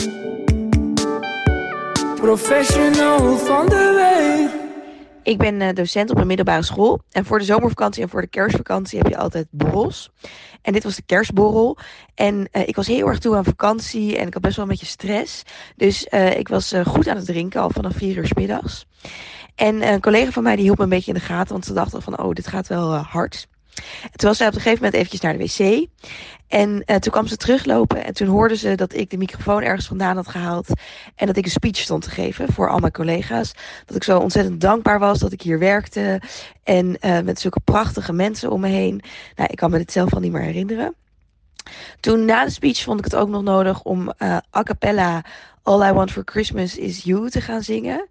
[2.15, 4.65] Professional van de week.
[5.23, 7.01] Ik ben eh, docent op een middelbare school.
[7.11, 10.11] En voor de zomervakantie en voor de kerstvakantie heb je altijd borrels.
[10.63, 11.79] En dit was de kerstborrel.
[12.15, 14.71] En eh, ik was heel erg toe aan vakantie en ik had best wel een
[14.71, 15.43] beetje stress.
[15.77, 18.87] Dus eh, ik was eh, goed aan het drinken, al vanaf vier uur 's middags.
[19.57, 21.65] En eh, een collega van mij die hield me een beetje in de gaten, want
[21.65, 23.49] ze dachten van, oh, dit gaat wel hard.
[24.13, 25.89] Toen was zij op een gegeven moment eventjes naar de wc.
[26.49, 29.87] En eh, toen kwam ze teruglopen en toen hoorde ze dat ik de microfoon ergens
[29.87, 30.69] vandaan had gehaald.
[31.15, 33.53] En dat ik een speech stond te geven voor al mijn collega's.
[33.87, 36.21] Dat ik zo ontzettend dankbaar was dat ik hier werkte.
[36.65, 39.03] En eh, met zulke prachtige mensen om me heen.
[39.35, 40.95] Nou, ik kan me dit zelf al niet meer herinneren.
[42.01, 45.25] Toen na de speech vond ik het ook nog nodig om eh a cappella
[45.63, 48.09] All I Want for Christmas is You te gaan zingen.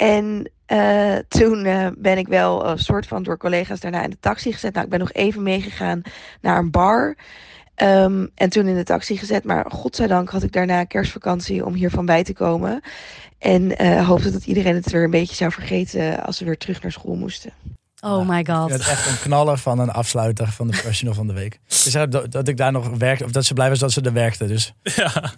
[0.00, 4.16] En eh, toen eh, ben ik wel een soort van door collega's daarna in de
[4.20, 4.72] taxi gezet.
[4.72, 6.02] Nou, ik ben nog even meegegaan
[6.40, 7.16] naar een bar.
[7.74, 9.44] Ehm, en toen in de taxi gezet.
[9.44, 12.82] Maar godzijdank had ik daarna kerstvakantie om hiervan bij te komen.
[13.38, 16.82] En eh, hoopte dat iedereen het weer een beetje zou vergeten als ze weer terug
[16.82, 17.52] naar school moesten.
[18.00, 18.70] oh my god.
[18.70, 21.60] het echt een knaller van een afsluiter van de professional van de week.
[21.66, 24.00] Ze zei dat, dat ik daar nog werkte, of dat ze blij was dat ze
[24.00, 24.46] er werkte.
[24.46, 25.32] Dus Ja.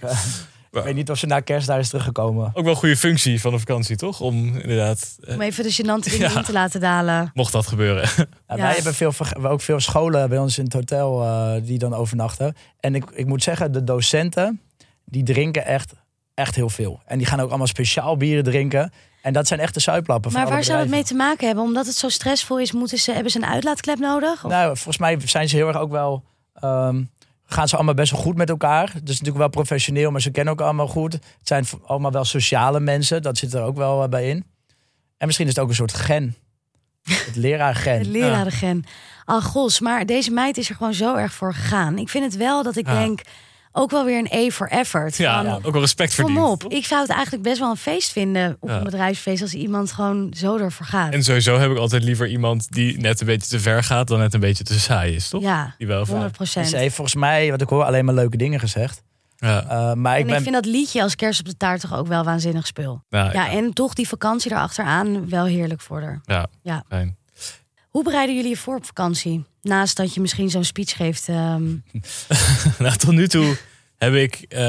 [0.73, 2.47] Ik weet niet of ze na kerst daar is teruggekomen.
[2.55, 4.21] Ook wel een goede functie van de vakantie, toch?
[4.21, 6.37] Om inderdaad, eh, Om even de gênante dingen Ja.
[6.39, 7.31] in te laten dalen.
[7.35, 8.09] mocht dat gebeuren.
[8.17, 8.25] Ja,
[8.57, 8.57] Ja.
[8.57, 12.55] Wij hebben veel, ook veel scholen bij ons in het hotel eh, die dan overnachten.
[12.81, 14.61] En ik, ik moet zeggen, de docenten,
[15.05, 15.93] die drinken echt,
[16.35, 17.01] echt heel veel.
[17.07, 18.93] En die gaan ook allemaal speciaal bieren drinken.
[19.23, 21.65] En dat zijn echt de suiplappen van Maar waar zou het mee te maken hebben?
[21.65, 24.45] Omdat het zo stressvol is, moeten ze, hebben ze een uitlaatklep nodig?
[24.45, 26.25] Of- Nou, volgens mij zijn ze heel erg ook wel...
[26.55, 27.03] ehm,
[27.53, 28.87] gaan ze allemaal best wel goed met elkaar.
[28.93, 31.13] Het is natuurlijk wel professioneel, maar ze kennen ook allemaal goed.
[31.13, 33.23] Het zijn allemaal wel sociale mensen.
[33.23, 34.45] Dat zit er ook wel eh, bij in.
[35.19, 36.35] En misschien is het ook een soort gen.
[37.03, 37.93] Het leraargen.
[37.99, 38.85] Het lerarengen.
[39.25, 41.99] Ah, gos, maar deze meid is er gewoon zo erg voor gegaan.
[41.99, 42.99] Ik vind het wel dat ik Ja.
[42.99, 43.21] denk,
[43.73, 45.17] ook wel weer een E voor effort.
[45.17, 46.15] Ja, Van, ook wel respect.
[46.23, 48.77] Kom op, ik zou het eigenlijk best wel een feest vinden op Ja.
[48.77, 51.13] een bedrijfsfeest als iemand gewoon zo ervoor gaat.
[51.13, 54.19] En sowieso heb ik altijd liever iemand die net een beetje te ver gaat dan
[54.19, 55.43] net een beetje te saai is, toch?
[55.43, 56.69] Ja, Die wel 100 procent.
[56.69, 59.03] Ze heeft volgens mij, wat ik hoor, alleen maar leuke dingen gezegd.
[59.37, 59.63] Ja.
[59.69, 60.37] Eh, maar ik En ben...
[60.37, 63.03] ik vind dat liedje als kerst op de taart toch ook wel waanzinnig spul.
[63.09, 66.21] Ja, en toch die vakantie erachteraan wel heerlijk voor haar.
[66.25, 66.85] ja, Ja.
[66.89, 67.17] fijn.
[67.93, 69.45] Hoe bereiden jullie je voor op vakantie?
[69.63, 71.29] Naast dat je misschien zo'n speech geeft.
[71.29, 71.63] ehm,
[72.85, 73.57] nou, tot nu toe
[73.99, 74.61] heb ik, eh,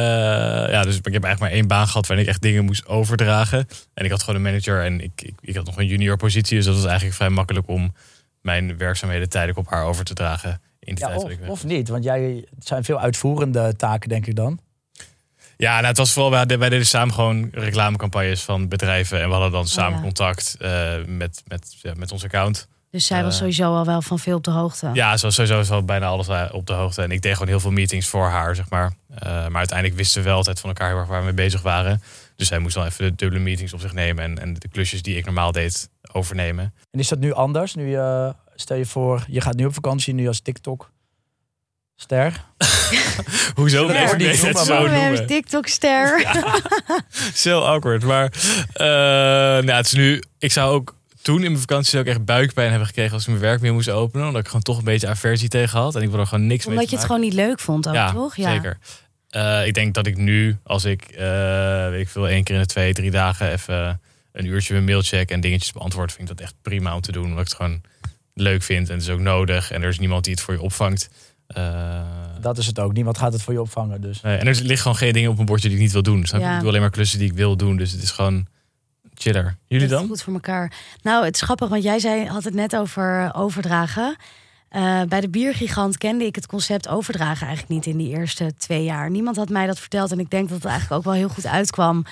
[0.70, 3.68] ja, dus ik heb eigenlijk maar één baan gehad waarin ik echt dingen moest overdragen.
[3.94, 6.58] En ik had gewoon een manager en ik, ik, ik had nog een junior positie,
[6.58, 7.94] dus dat was eigenlijk vrij makkelijk om
[8.42, 11.88] mijn werkzaamheden tijdelijk op haar over te dragen in de Ja, tijd of, ik niet,
[11.90, 14.60] want jij, het zijn veel uitvoerende taken, denk ik dan.
[15.58, 19.22] Ja, nou, het was vooral, wij, wij deden samen gewoon reclamecampagnes van bedrijven.
[19.22, 20.04] En we hadden dan samen ja.
[20.04, 22.68] contact eh, met, met, ja, met ons account.
[22.94, 23.40] Dus zij was Eh.
[23.40, 24.90] sowieso al wel van veel op de hoogte.
[24.94, 27.02] Ja, ze was sowieso wel bijna alles eh, op de hoogte.
[27.02, 28.94] En ik deed gewoon heel veel meetings voor haar, zeg maar.
[29.16, 31.62] Eh, maar uiteindelijk wisten we wel altijd van elkaar heel erg waar we mee bezig
[31.62, 32.02] waren.
[32.36, 34.24] Dus zij moest wel even de dubbele meetings op zich nemen.
[34.24, 36.74] En, en de klusjes die ik normaal deed, overnemen.
[36.92, 37.76] En is dat nu anders?
[37.76, 42.34] Nu, eh, stel je voor, je gaat nu op vakantie, nu als TikTok-ster.
[43.56, 43.88] Hoezo?
[43.88, 45.28] Ja, Mensen die deze het zo noemen.
[45.28, 46.26] TikTok-ster.
[47.34, 48.04] Zo awkward.
[48.04, 48.32] Maar
[48.74, 48.86] eh,
[49.64, 50.24] nou, het is nu...
[50.40, 53.14] Ik zou ook toen in mijn vakantie ook echt buikpijn hebben gekregen...
[53.14, 54.28] als ik mijn werk weer moest openen.
[54.28, 55.96] Omdat ik gewoon toch een beetje aversie tegen had.
[55.96, 57.24] En ik wil er gewoon niks mee Omdat je het maken.
[57.24, 58.34] gewoon niet leuk vond ook, ja, toch?
[58.34, 58.78] zeker.
[59.30, 62.62] Eh, ik denk dat ik nu, als ik, eh, weet ik veel, één keer in
[62.62, 66.38] de twee, drie dagen even een uurtje mijn mail check en dingetjes beantwoord, vind ik
[66.38, 67.24] dat echt prima om te doen.
[67.24, 67.82] Omdat ik het gewoon
[68.34, 70.62] leuk vind en het is ook nodig en er is niemand die het voor je
[70.62, 71.10] opvangt.
[71.48, 72.02] Eh,
[72.42, 72.94] Dat is het ook.
[72.94, 74.02] Niemand gaat het voor je opvangen.
[74.02, 74.22] Dus.
[74.22, 76.26] nee, en er ligt gewoon geen dingen op een bordje die ik niet wil doen.
[76.28, 76.54] Ja.
[76.54, 77.78] Ik doe alleen maar klussen die ik wil doen.
[77.78, 78.48] Dus het is gewoon
[79.32, 79.58] chiller.
[79.68, 80.08] Jullie dan?
[80.08, 80.72] Goed voor elkaar.
[81.02, 84.16] Nou, het is grappig, want jij zei, had het net over overdragen.
[84.70, 88.84] Eh, bij de biergigant kende ik het concept overdragen eigenlijk niet in die eerste twee
[88.84, 89.10] jaar.
[89.10, 91.46] Niemand had mij dat verteld en ik denk dat het eigenlijk ook wel heel goed
[91.48, 92.06] uitkwam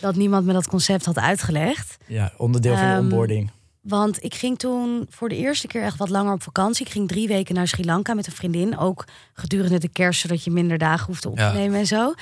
[0.00, 1.96] dat niemand me dat concept had uitgelegd.
[2.06, 3.50] Ja, onderdeel van je Ehm, onboarding.
[3.80, 6.86] Want ik ging toen voor de eerste keer echt wat langer op vakantie.
[6.86, 8.78] Ik ging drie weken naar Sri Lanka met een vriendin.
[8.78, 9.04] Ook
[9.34, 11.52] gedurende de kerst, zodat je minder dagen hoefde op te Ja.
[11.52, 12.14] nemen en zo.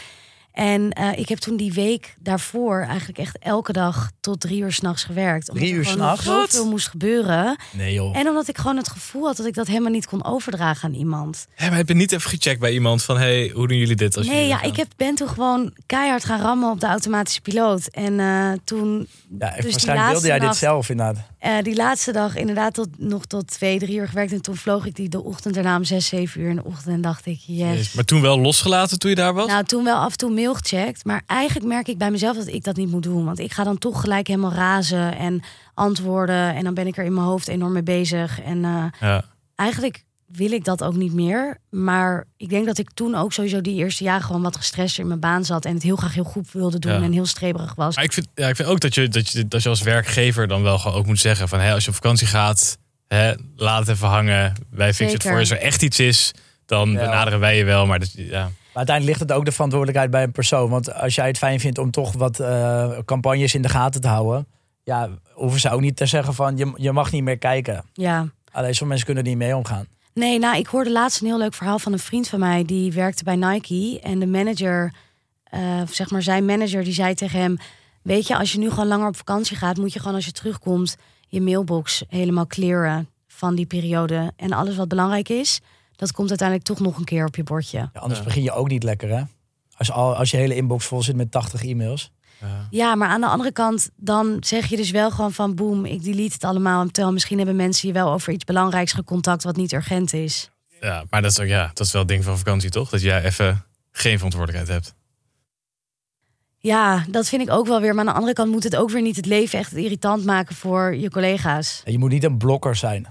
[0.57, 4.73] En eh, ik heb toen die week daarvoor eigenlijk echt elke dag tot drie uur
[4.73, 5.49] s'nachts gewerkt.
[5.49, 6.25] Omdat Drie er uur s'nachts?
[6.25, 7.57] zoveel moest gebeuren.
[7.73, 8.16] Nee joh.
[8.16, 10.95] En omdat ik gewoon het gevoel had dat ik dat helemaal niet kon overdragen aan
[10.95, 11.47] iemand.
[11.55, 14.16] Hé, maar heb je niet even gecheckt bij iemand van, hey, hoe doen jullie dit?
[14.16, 14.69] Als nee, ja, gaan?
[14.69, 17.87] ik heb, ben toen gewoon keihard gaan rammen op de automatische piloot.
[17.87, 21.27] En eh, toen, Ja, die waarschijnlijk wilde jij dit zelf inderdaad.
[21.46, 24.32] Eh, die laatste dag inderdaad tot, nog tot twee, drie uur gewerkt.
[24.32, 26.94] En toen vloog ik die de ochtend daarna om zes, zeven uur in de ochtend.
[26.94, 27.59] En dacht ik, yes.
[27.59, 29.46] Jezus, Maar toen wel losgelaten toen je daar was?
[29.46, 31.04] Nou, toen wel af en toe mail gecheckt.
[31.04, 33.24] Maar eigenlijk merk ik bij mezelf dat ik dat niet moet doen.
[33.24, 35.42] Want ik ga dan toch gelijk helemaal razen en
[35.74, 36.54] antwoorden.
[36.54, 38.40] En dan ben ik er in mijn hoofd enorm mee bezig.
[38.40, 39.24] En eh, ja.
[39.54, 41.59] eigenlijk wil ik dat ook niet meer.
[41.71, 45.07] Maar ik denk dat ik toen ook sowieso die eerste jaren gewoon wat gestrest in
[45.07, 45.65] mijn baan zat.
[45.65, 47.03] En het heel graag heel goed wilde doen Ja.
[47.03, 47.95] en heel streberig was.
[47.95, 50.49] Maar ik vind, ja, ik vind ook dat je, dat, je, dat je als werkgever
[50.49, 51.61] dan wel gewoon ook moet zeggen van...
[51.61, 54.53] Hè, als je op vakantie gaat, hè, laat het even hangen.
[54.71, 55.39] Wij fixen het voor je.
[55.39, 56.33] Als er echt iets is,
[56.67, 56.99] dan Ja.
[57.01, 57.87] benaderen wij je wel.
[57.87, 58.41] Maar dat, ja.
[58.43, 60.71] Maar uiteindelijk ligt het ook de verantwoordelijkheid bij een persoon.
[60.71, 64.09] Want als jij het fijn vindt om toch wat eh, campagnes in de gaten te
[64.09, 64.47] houden...
[64.85, 67.85] Ja, hoeven ze ook niet te zeggen van je, je mag niet meer kijken.
[67.93, 68.29] Ja.
[68.53, 69.87] Alleen sommige mensen kunnen er niet mee omgaan.
[70.18, 72.64] Nee, nou, ik hoorde laatst een heel leuk verhaal van een vriend van mij.
[72.64, 74.00] Die werkte bij Nike.
[74.02, 74.94] En de manager,
[75.44, 77.57] eh, zeg maar zijn manager, die zei tegen hem...
[78.02, 79.76] Weet je, als je nu gewoon langer op vakantie gaat...
[79.76, 80.96] moet je gewoon als je terugkomt
[81.29, 84.33] je mailbox helemaal clearen van die periode.
[84.37, 85.61] En alles wat belangrijk is,
[85.96, 87.90] dat komt uiteindelijk toch nog een keer op je bordje.
[87.92, 89.22] Anders begin je ook niet lekker hè.
[89.76, 92.11] Als, al, als je hele inbox vol zit met 80 e-mails.
[92.70, 95.55] Ja, maar aan de andere kant, dan zeg je dus wel gewoon van...
[95.55, 96.87] boem, ik delete het allemaal.
[96.87, 99.44] Terwijl misschien hebben mensen je wel over iets belangrijks gecontact...
[99.44, 100.51] wat niet urgent is.
[100.81, 102.90] ja, maar dat is, ook, ja, dat is wel het ding van vakantie, toch?
[102.90, 104.94] Dat jij even geen verantwoordelijkheid hebt.
[106.59, 107.94] Ja, dat vind ik ook wel weer.
[107.94, 110.55] Maar aan de andere kant moet het ook weer niet het leven echt irritant maken
[110.55, 111.83] voor je collega's.
[111.85, 113.07] Je moet niet een blokker zijn.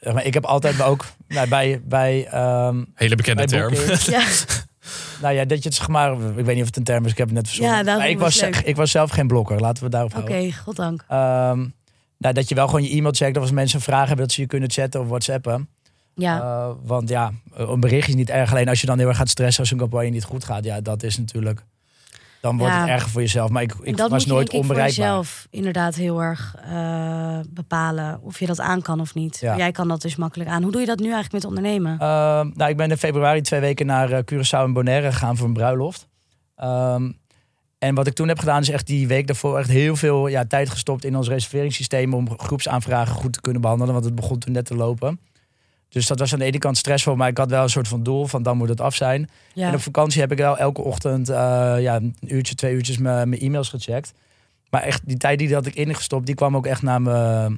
[0.00, 3.74] Zeg maar, ik heb altijd ook nou, bij, bij, ehm Hele bekende bij term.
[4.14, 4.22] Ja,
[5.22, 7.10] Nou ja, dat je het zeg maar, ik weet niet of het een term is,
[7.10, 7.84] ik heb het net verzonnen.
[7.84, 10.52] Ja, maar ik was ik was zelf geen blokker, laten we daarop oké, houden.
[10.52, 11.04] goddank.
[11.08, 11.66] Ehm,
[12.18, 14.40] nou, dat je wel gewoon je e-mail checkt of als mensen vraag hebben dat ze
[14.40, 15.68] je kunnen chatten of whatsappen.
[16.14, 18.50] Ja, Eh, want ja, een bericht is niet erg.
[18.50, 20.80] Alleen als je dan heel erg gaat stressen als een campagne niet goed gaat, ja,
[20.80, 21.64] dat is natuurlijk.
[22.40, 22.80] Dan wordt Ja.
[22.80, 23.50] het erger voor jezelf.
[23.50, 25.06] Maar ik, ik dat was moet je nooit denk ik voor onbereikbaar.
[25.06, 29.38] jezelf inderdaad heel erg eh, bepalen of je dat aan kan of niet.
[29.40, 29.56] Ja.
[29.56, 30.62] Jij kan dat dus makkelijk aan.
[30.62, 31.92] Hoe doe je dat nu eigenlijk met ondernemen?
[31.92, 35.46] Ehm, nou, ik ben in februari twee weken naar eh, Curaçao en Bonaire gegaan voor
[35.46, 36.08] een bruiloft.
[36.56, 37.10] Ehm,
[37.78, 40.44] en wat ik toen heb gedaan is echt die week daarvoor echt heel veel ja,
[40.44, 44.52] tijd gestopt in ons reserveringssysteem om groepsaanvragen goed te kunnen behandelen, want het begon toen
[44.52, 45.20] net te lopen.
[45.88, 48.02] Dus dat was aan de ene kant stressvol, maar ik had wel een soort van
[48.02, 49.28] doel van dan moet het af zijn.
[49.54, 49.68] ja.
[49.68, 51.36] En op vakantie heb ik wel elke ochtend eh,
[51.78, 54.12] ja, een uurtje, twee uurtjes mijn e-mails gecheckt.
[54.70, 57.56] Maar echt die tijd die had ik ingestopt, die kwam ook echt naar me,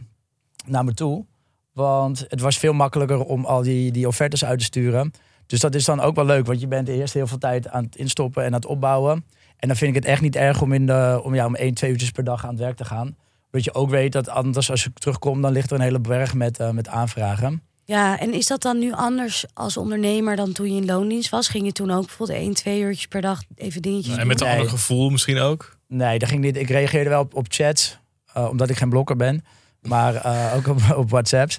[0.67, 1.25] naar me toe.
[1.73, 5.13] Want het was veel makkelijker om al die, die offertes uit te sturen.
[5.47, 7.85] Dus dat is dan ook wel leuk, want je bent eerst heel veel tijd aan
[7.85, 9.25] het instoppen en aan het opbouwen.
[9.57, 11.75] En dan vind ik het echt niet erg om, in de, om, ja, om één,
[11.75, 13.17] twee uurtjes per dag aan het werk te gaan.
[13.51, 16.35] Dat je ook weet dat anders als ik terugkom, dan ligt er een hele berg
[16.35, 17.63] met, eh, met aanvragen.
[17.91, 21.49] Ja, en is dat dan nu anders als ondernemer dan toen je in loondienst was?
[21.49, 24.49] Ging je toen ook bijvoorbeeld één, twee uurtjes per dag even dingetjes En met een
[24.49, 25.77] ander gevoel misschien ook.
[25.89, 26.57] Nee, dat ging niet.
[26.57, 27.99] Ik reageerde wel op, op chats,
[28.33, 29.45] eh, omdat ik geen blokker ben.
[29.83, 31.59] Maar eh, ook op, op WhatsApps.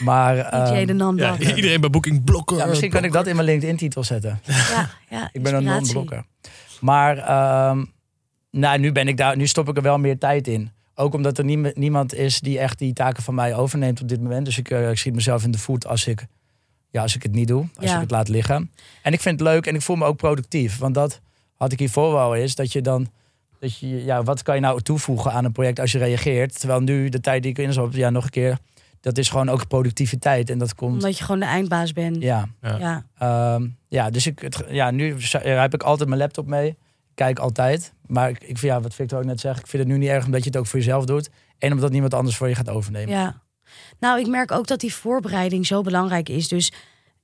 [0.00, 2.56] Maar ehm, Ja, iedereen bij Booking blokken.
[2.56, 4.40] ja, misschien kan ik dat in mijn LinkedIn-titel zetten.
[4.44, 6.24] Ja, ja, Ik ben een non-blokker.
[6.80, 7.84] Maar ehm,
[8.50, 10.70] nou, nu, ben ik daar, nu stop ik er wel meer tijd in.
[11.00, 14.20] Ook omdat er niem- niemand is die echt die taken van mij overneemt op dit
[14.20, 14.44] moment.
[14.44, 16.26] Dus ik, eh, ik schiet mezelf in de voet als ik,
[16.90, 17.66] ja, als ik het niet doe.
[17.74, 17.94] Als Ja.
[17.94, 18.70] ik het laat liggen.
[19.02, 20.78] En ik vind het leuk en ik voel me ook productief.
[20.78, 21.20] Want dat
[21.56, 22.54] had ik hiervoor wel eens.
[22.54, 23.08] Dat je dan...
[23.60, 26.58] Dat je, ja, wat kan je nou toevoegen aan een project als je reageert?
[26.58, 28.58] Terwijl nu de tijd die ik in zat, ja, nog een keer.
[29.00, 30.50] Dat is gewoon ook productiviteit.
[30.50, 30.92] En dat komt...
[30.92, 32.22] Omdat je gewoon de eindbaas bent.
[32.22, 32.76] Ja, Ja.
[32.78, 33.04] ja.
[33.54, 36.76] Ehm, ja, dus ik, het, ja, nu ja, heb ik altijd mijn laptop mee.
[37.18, 37.92] Kijk altijd.
[38.06, 40.08] Maar ik, ik vind, ja, wat Victor ook net zegt, ik vind het nu niet
[40.08, 41.28] erg omdat je het ook voor jezelf doet.
[41.58, 43.14] En omdat niemand anders voor je gaat overnemen.
[43.14, 43.42] Ja.
[43.98, 46.48] Nou, ik merk ook dat die voorbereiding zo belangrijk is.
[46.48, 46.72] Dus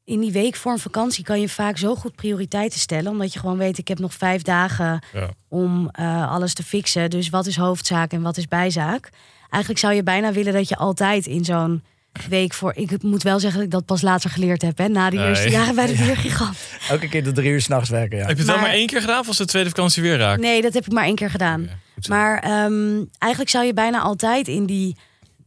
[0.05, 3.11] in die week voor een vakantie kan je vaak zo goed prioriteiten stellen.
[3.13, 5.29] Omdat je gewoon weet, ik heb nog vijf dagen Ja.
[5.49, 7.11] om eh, alles te fixen.
[7.11, 9.09] Dus wat is hoofdzaak en wat is bijzaak?
[9.51, 11.83] Eigenlijk zou je bijna willen dat je altijd in zo'n
[12.29, 12.73] week voor...
[12.77, 14.79] Ik moet wel zeggen dat ik dat pas later geleerd heb.
[14.79, 15.29] Hè, na de Nee.
[15.29, 16.57] eerste jaren bij de biergigant.
[16.89, 18.27] Elke keer tot drie uur s'nachts werken, ja.
[18.27, 20.19] Heb je het wel Maar- maar één keer gedaan of was de tweede vakantie weer
[20.19, 20.39] raak?
[20.39, 21.63] Nee, dat heb ik maar één keer gedaan.
[21.63, 21.69] Ja.
[22.09, 24.97] Maar ehm, eigenlijk zou je bijna altijd in die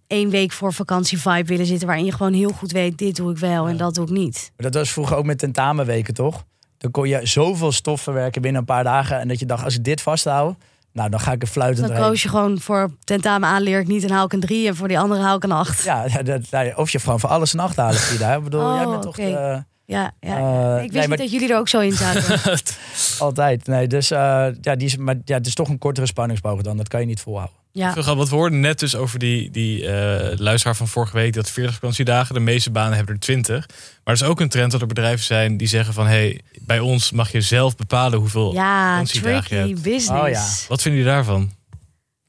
[0.08, 1.88] één week voor vakantie vibe willen zitten.
[1.88, 4.52] Waarin je gewoon heel goed weet, dit doe ik wel en dat doe ik niet.
[4.58, 6.44] Maar Dat was vroeger ook met tentamenweken, toch?
[6.78, 9.20] Dan kon je zoveel stof verwerken binnen een paar dagen.
[9.20, 10.56] En dat je dacht, als ik dit vasthoud,
[10.98, 13.88] nou, dan ga ik er fluitend Dan koos je gewoon voor tentamen aan leer ik
[13.88, 14.68] niet en haal ik een drie.
[14.68, 15.84] En voor die andere haal ik een acht.
[15.84, 18.00] Ja, dat, nou of je gewoon voor alles een acht halen.
[18.38, 20.12] Ik bedoel, Oh, jij bent toch Ja, ja.
[20.20, 22.40] Eh, ik wist nee, niet maar- dat jullie er ook zo in zaten.
[23.20, 23.68] altijd.
[23.68, 26.78] Nee, dus eh, ja, die is, maar, ja, het is toch een kortere spanningsboog dan.
[26.78, 27.56] Dat kan je niet volhouden.
[27.78, 28.16] Ja.
[28.16, 31.34] Want we hoorden net dus over die, die eh, luisteraar van vorige week...
[31.34, 33.68] dat 40 vakantiedagen, de meeste banen hebben er 20.
[33.68, 36.08] Maar er is ook een trend dat er bedrijven zijn die zeggen van...
[36.08, 39.82] hey, bij ons mag je zelf bepalen hoeveel ja, vakantiedagen je tricky hebt.
[39.82, 40.10] business.
[40.24, 40.68] Oh, ja.
[40.68, 41.52] Wat vinden jullie daarvan?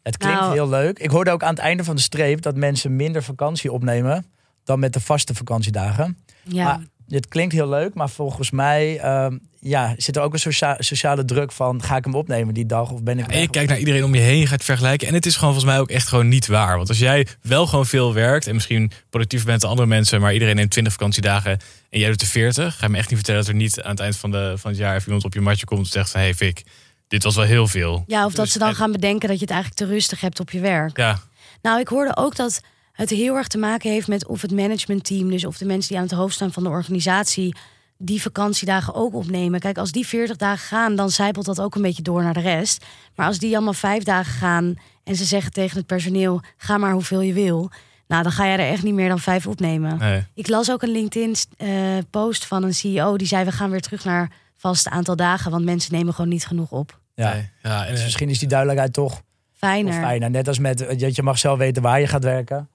[0.02, 0.98] Het klinkt Nou- heel leuk.
[0.98, 4.26] Ik hoorde ook aan het einde van de streep dat mensen minder vakantie opnemen
[4.64, 6.18] dan met de vaste vakantiedagen.
[6.42, 6.64] Ja.
[6.64, 10.76] Maar het klinkt heel leuk, maar volgens mij ehm, ja, zit er ook een socia-
[10.78, 13.26] sociale druk van: ga ik hem opnemen die dag of ben ik.
[13.26, 15.08] En je kijkt naar iedereen om je heen, je gaat het vergelijken.
[15.08, 16.76] En het is gewoon volgens mij ook echt gewoon niet waar.
[16.76, 20.32] Want als jij wel gewoon veel werkt en misschien productief bent dan andere mensen, maar
[20.32, 21.58] iedereen neemt 20 vakantiedagen
[21.90, 23.90] en jij doet er 40, ga je me echt niet vertellen dat er niet aan
[23.90, 26.10] het eind van, de, van het jaar even iemand op je matje komt en zegt
[26.10, 26.62] van hey Fik,
[27.08, 28.04] dit was wel heel veel.
[28.06, 30.20] ja, of dat Dus- ze dan en- gaan bedenken dat je het eigenlijk te rustig
[30.20, 30.96] hebt op je werk.
[30.96, 31.18] Ja,
[31.62, 32.60] Nou, ik hoorde ook dat
[32.98, 35.98] het heel erg te maken heeft met of het managementteam, dus of de mensen die
[35.98, 37.54] aan het hoofd staan van de organisatie,
[37.98, 39.60] die vakantiedagen ook opnemen.
[39.60, 42.40] Kijk, als die 40 dagen gaan, dan zijpelt dat ook een beetje door naar de
[42.40, 42.84] rest.
[43.14, 46.92] Maar als die allemaal vijf dagen gaan en ze zeggen tegen het personeel: ga maar
[46.92, 47.70] hoeveel je wil.
[48.06, 49.98] Nou, dan ga jij er echt niet meer dan vijf opnemen.
[49.98, 50.24] nee.
[50.34, 54.32] Ik las ook een LinkedIn-post van een CEO die zei: we gaan weer terug naar
[54.56, 56.98] vast aantal dagen, want mensen nemen gewoon niet genoeg op.
[57.14, 57.32] Ja.
[57.32, 57.50] Nee.
[57.62, 59.92] ja en, Dus eh, misschien is die duidelijkheid toch Fijner.
[59.92, 60.30] fijner.
[60.30, 62.68] Net als met dat je mag zelf weten waar je gaat werken.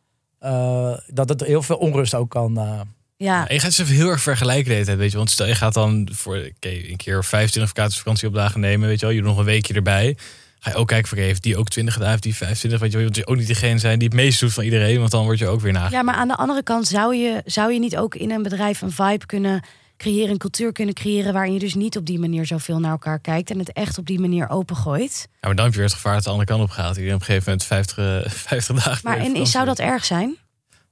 [0.44, 2.58] Eh, dat het heel veel onrust ook kan.
[2.58, 2.80] eh,
[3.18, 5.18] Ja, je gaat ze even heel erg vergelijken de hele tijd, weet je.
[5.18, 9.16] Want stel je gaat dan voor oké, een keer 25 vakantieopdagen nemen, weet je wel.
[9.16, 10.18] Je doet nog een weekje erbij.
[10.60, 12.92] Ga je ook kijken van, oké, heeft die ook 20 gedaan, heeft die 25, weet
[12.92, 13.06] je wel.
[13.08, 15.40] Je wilt ook niet degene zijn die het meest doet van iedereen, want dan word
[15.40, 16.06] je ook weer nagekeken.
[16.06, 18.82] Ja, maar aan de andere kant zou je, zou je niet ook in een bedrijf
[18.82, 19.62] een vibe kunnen
[19.98, 23.20] creëren, een cultuur kunnen creëren waarin je dus niet op die manier zoveel naar elkaar
[23.20, 25.28] kijkt en het echt op die manier opengooit.
[25.32, 26.90] Ja, maar dan heb je weer het gevaar dat de andere kant op gaat.
[26.96, 29.00] Iedereen op een gegeven moment 50, eh, 50 dagen.
[29.04, 30.38] Maar en is, zou dat erg zijn?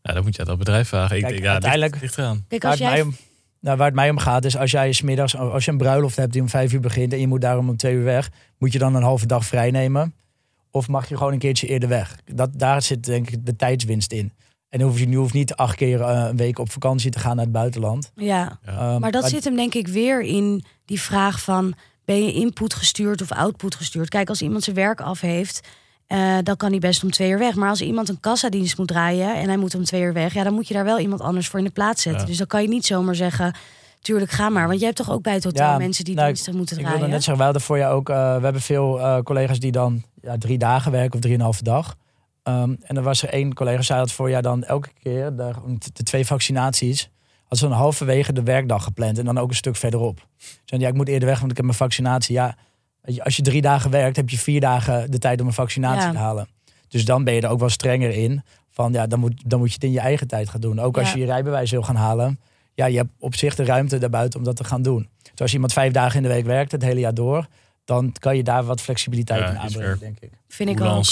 [0.02, 1.16] Ja, dan moet je aan dat bedrijf vragen.
[1.16, 2.46] Ik Kijk, denk, ja, uiteindelijk- ligt, ligt eraan.
[2.48, 3.08] Kijk, waar, als het mij jij.
[3.08, 3.16] om,
[3.60, 6.34] nou, waar het mij om gaat is als jij smiddags, als je een bruiloft hebt
[6.34, 8.80] die om vijf uur begint en je moet daarom om twee uur weg, moet je
[8.80, 10.14] dan een halve dag vrij nemen?
[10.72, 12.16] Of mag je gewoon een keertje eerder weg?
[12.34, 14.32] Dat, daar zit denk ik de tijdswinst in.
[14.72, 17.36] En hoef je nu hoeft niet acht keer eh, een week op vakantie te gaan
[17.36, 18.12] naar het buitenland.
[18.16, 18.74] Ja, Ja.
[18.92, 21.74] Ehm, maar dat zit hem denk ik weer in die vraag van
[22.06, 24.10] ben je input gestuurd of output gestuurd?
[24.10, 25.68] Kijk, als iemand zijn werk af heeft,
[26.08, 27.56] eh, dan kan hij best om twee uur weg.
[27.56, 30.44] Maar als iemand een kassadienst moet draaien en hij moet om twee uur weg, ja,
[30.44, 32.22] dan moet je daar wel iemand anders voor in de plaats zetten.
[32.22, 32.28] Ja.
[32.28, 33.56] Dus dan kan je niet zomaar zeggen,
[34.02, 34.68] tuurlijk ga maar.
[34.68, 36.82] Want je hebt toch ook bij het hotel Ja, mensen die nou, diensten moeten Ik
[36.82, 37.00] draaien.
[37.00, 39.72] wilde net zeggen, we hadden voor jou ook, eh, we hebben veel eh, collega's die
[39.72, 41.96] dan ja, drie dagen werken of drieënhalve dag.
[42.52, 45.54] Ehm, en er was er één collega, zei dat voor jou dan elke keer, de,
[45.94, 47.10] de twee vaccinaties,
[47.46, 50.28] had ze dan halverwege de werkdag gepland en dan ook een stuk verderop.
[50.66, 52.34] Zei, ja, ik moet eerder weg, want ik heb mijn vaccinatie.
[52.36, 52.56] Ja,
[53.18, 56.12] als je drie dagen werkt, heb je vier dagen de tijd om een vaccinatie Ja.
[56.12, 56.48] te halen.
[56.88, 58.44] Dus dan ben je er ook wel strenger in.
[58.70, 60.80] Van ja, dan moet, dan moet je het in je eigen tijd gaan doen.
[60.80, 61.14] Ook als Ja.
[61.14, 62.40] je je rijbewijs wil gaan halen.
[62.74, 65.10] Ja, je hebt op zich de ruimte daarbuiten om dat te gaan doen.
[65.22, 67.48] Dus als iemand vijf dagen in de week werkt, het hele jaar door,
[67.86, 70.32] dan kan je daar wat flexibiliteit Ja, in aanbrengen, denk ik.
[70.48, 71.04] Vind ik ook.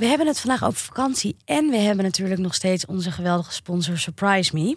[0.00, 1.36] We hebben het vandaag over vakantie.
[1.44, 4.76] En we hebben natuurlijk nog steeds onze geweldige sponsor Surprise Me.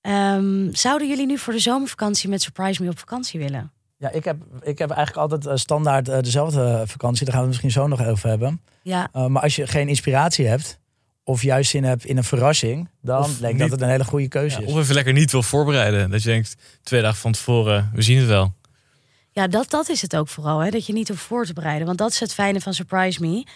[0.00, 3.72] Ehm, zouden jullie nu voor de zomervakantie met Surprise Me op vakantie willen?
[3.98, 7.24] Ja, ik heb, ik heb eigenlijk altijd eh, standaard eh, dezelfde vakantie.
[7.24, 8.60] Daar gaan we het misschien zo nog over hebben.
[8.82, 10.78] Ja, Uh, maar als je geen inspiratie hebt
[11.24, 13.88] of juist zin hebt in een verrassing, dan Of denk ik niet- dat het een
[13.88, 14.72] hele goede keuze Ja, is.
[14.72, 16.10] of even lekker niet wil voorbereiden.
[16.10, 18.52] Dat je denkt, twee dagen van tevoren, we zien het wel.
[19.30, 20.58] Ja, dat, dat is het ook vooral.
[20.58, 20.70] Hè?
[20.70, 21.86] Dat je niet hoeft voor te bereiden.
[21.86, 23.46] Want dat is het fijne van Surprise Me.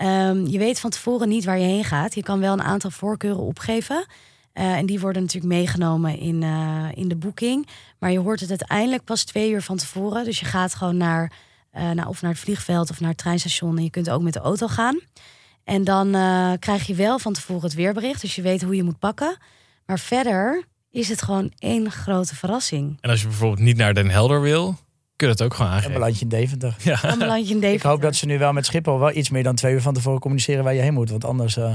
[0.00, 2.14] Ehm, je weet van tevoren niet waar je heen gaat.
[2.14, 4.06] Je kan wel een aantal voorkeuren opgeven.
[4.52, 7.68] Eh, en die worden natuurlijk meegenomen in, eh, in de boeking.
[7.98, 10.24] Maar je hoort het uiteindelijk pas twee uur van tevoren.
[10.24, 11.32] Dus je gaat gewoon naar,
[11.70, 13.76] eh, naar, of naar het vliegveld of naar het treinstation.
[13.76, 15.00] En je kunt ook met de auto gaan.
[15.64, 16.10] En dan
[16.58, 18.20] krijg je wel van tevoren het weerbericht.
[18.20, 19.36] Dus je weet hoe je moet pakken.
[19.86, 22.98] Maar verder is het gewoon één grote verrassing.
[23.00, 24.76] En als je bijvoorbeeld niet naar Den Helder wil,
[25.20, 25.94] kun je dat ook gewoon Een aangeven.
[25.94, 26.76] belandje in Deventer.
[26.82, 26.98] Ja.
[27.02, 27.88] Je in Ik Deventer.
[27.90, 30.20] hoop dat ze nu wel met Schiphol wel iets meer dan twee uur van tevoren
[30.20, 31.10] communiceren waar je heen moet.
[31.10, 31.74] Want anders eh, kom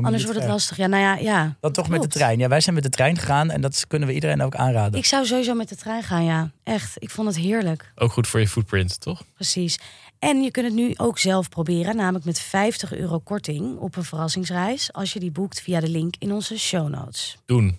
[0.00, 0.52] je Anders wordt het ver.
[0.54, 0.76] lastig.
[0.76, 1.56] Ja, nou ja, ja.
[1.60, 2.38] Dan toch met de trein.
[2.38, 4.98] Ja, wij zijn met de trein gegaan en dat kunnen we iedereen ook aanraden.
[4.98, 6.50] Ik zou sowieso met de trein gaan, ja.
[6.64, 6.96] Echt.
[6.98, 7.92] Ik vond het heerlijk.
[7.96, 9.22] Ook goed voor je footprint, toch?
[9.34, 9.78] Precies.
[10.18, 14.04] En je kunt het nu ook zelf proberen, namelijk met 50 euro korting op een
[14.04, 14.92] verrassingsreis.
[14.92, 17.36] Als je die boekt via de link in onze show notes.
[17.46, 17.78] Doen.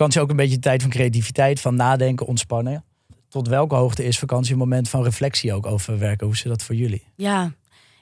[0.00, 2.84] Vakantie ook een beetje tijd van creativiteit, van nadenken, ontspannen.
[3.28, 6.26] Tot welke hoogte is vakantie een moment van reflectie ook over werken?
[6.26, 7.04] Hoe is dat voor jullie?
[7.16, 7.52] Ja,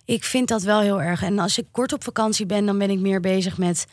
[0.05, 1.23] ik vind dat wel heel erg.
[1.23, 3.87] En als ik kort op vakantie ben, dan ben ik meer bezig met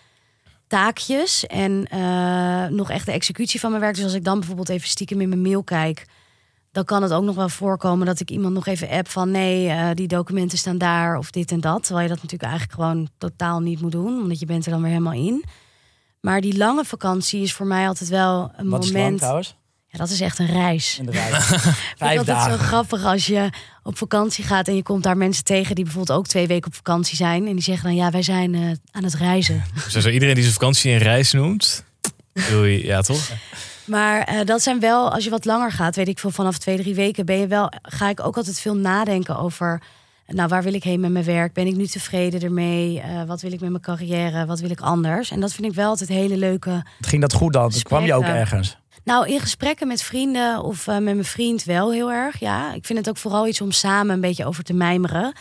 [0.67, 3.95] taakjes en eh, nog echt de executie van mijn werk.
[3.95, 6.05] Dus als ik dan bijvoorbeeld even stiekem in mijn mail kijk,
[6.71, 9.69] dan kan het ook nog wel voorkomen dat ik iemand nog even app van nee,
[9.69, 11.83] eh, die documenten staan daar of dit en dat.
[11.83, 14.81] Terwijl je dat natuurlijk eigenlijk gewoon totaal niet moet doen, omdat je bent er dan
[14.81, 15.43] weer helemaal in.
[16.25, 19.19] Maar die lange vakantie is voor mij altijd wel een Wat is lang moment.
[19.19, 19.55] trouwens?
[19.87, 20.99] Ja, dat is echt een reis.
[21.03, 21.51] De reis.
[21.51, 22.51] Ik Vijf vind altijd dagen.
[22.51, 23.49] zo grappig als je
[23.83, 26.75] op vakantie gaat en je komt daar mensen tegen die bijvoorbeeld ook twee weken op
[26.75, 27.47] vakantie zijn.
[27.47, 28.61] En die zeggen dan, ja, wij zijn eh,
[28.91, 29.63] aan het reizen.
[29.87, 31.83] Zo iedereen die zijn vakantie een reis noemt.
[32.49, 33.29] Doei, ja toch?
[33.85, 36.77] Maar eh, dat zijn wel, als je wat langer gaat, weet ik veel, vanaf twee,
[36.77, 39.81] drie weken ben je wel, ga ik ook altijd veel nadenken over,
[40.27, 41.53] nou, waar wil ik heen met mijn werk?
[41.53, 42.99] Ben ik nu tevreden ermee?
[42.99, 44.45] Eh, wat wil ik met mijn carrière?
[44.45, 45.31] Wat wil ik anders?
[45.31, 46.85] En dat vind ik wel altijd hele leuke.
[46.99, 47.71] Ging dat goed dan?
[47.81, 48.77] Kwam je ook ergens?
[49.03, 52.39] Nou, in gesprekken met vrienden of eh, met mijn vriend wel heel erg.
[52.39, 55.33] Ja, ik vind het ook vooral iets om samen een beetje over te mijmeren.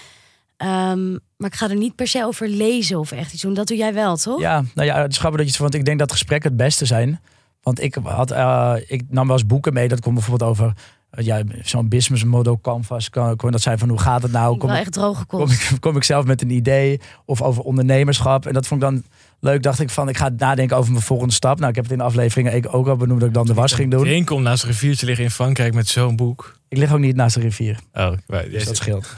[0.57, 3.55] Ehm, maar ik ga er niet per se over lezen of echt iets doen.
[3.55, 4.41] Dat doe jij wel, toch?
[4.41, 6.59] Ja, nou ja, het is grappig dat je het want ik denk dat gesprekken het
[6.59, 7.21] beste zijn.
[7.63, 9.89] Want ik had, eh, ik nam wel eens boeken mee.
[9.89, 10.73] Dat komt bijvoorbeeld over
[11.17, 13.11] ja, zo'n business model canvas.
[13.11, 14.53] Kan, dat zijn van hoe gaat het nou?
[14.55, 17.43] Ik Kom wel ik, echt droge kom, ik, kom ik zelf met een idee of
[17.43, 18.47] over ondernemerschap.
[18.47, 19.03] En dat vond ik dan
[19.41, 19.63] leuk.
[19.63, 21.57] Dacht ik van, ik ga nadenken over mijn volgende stap.
[21.59, 23.73] Nou, ik heb het in de afleveringen ook al benoemd dat ik dan de was
[23.73, 24.01] ging doen.
[24.01, 26.59] Iedereen komt naast een riviertje liggen in Frankrijk met zo'n boek.
[26.69, 28.13] Ik lig ook niet naast de rivier, Oh,
[28.51, 29.15] dus dat scheelt.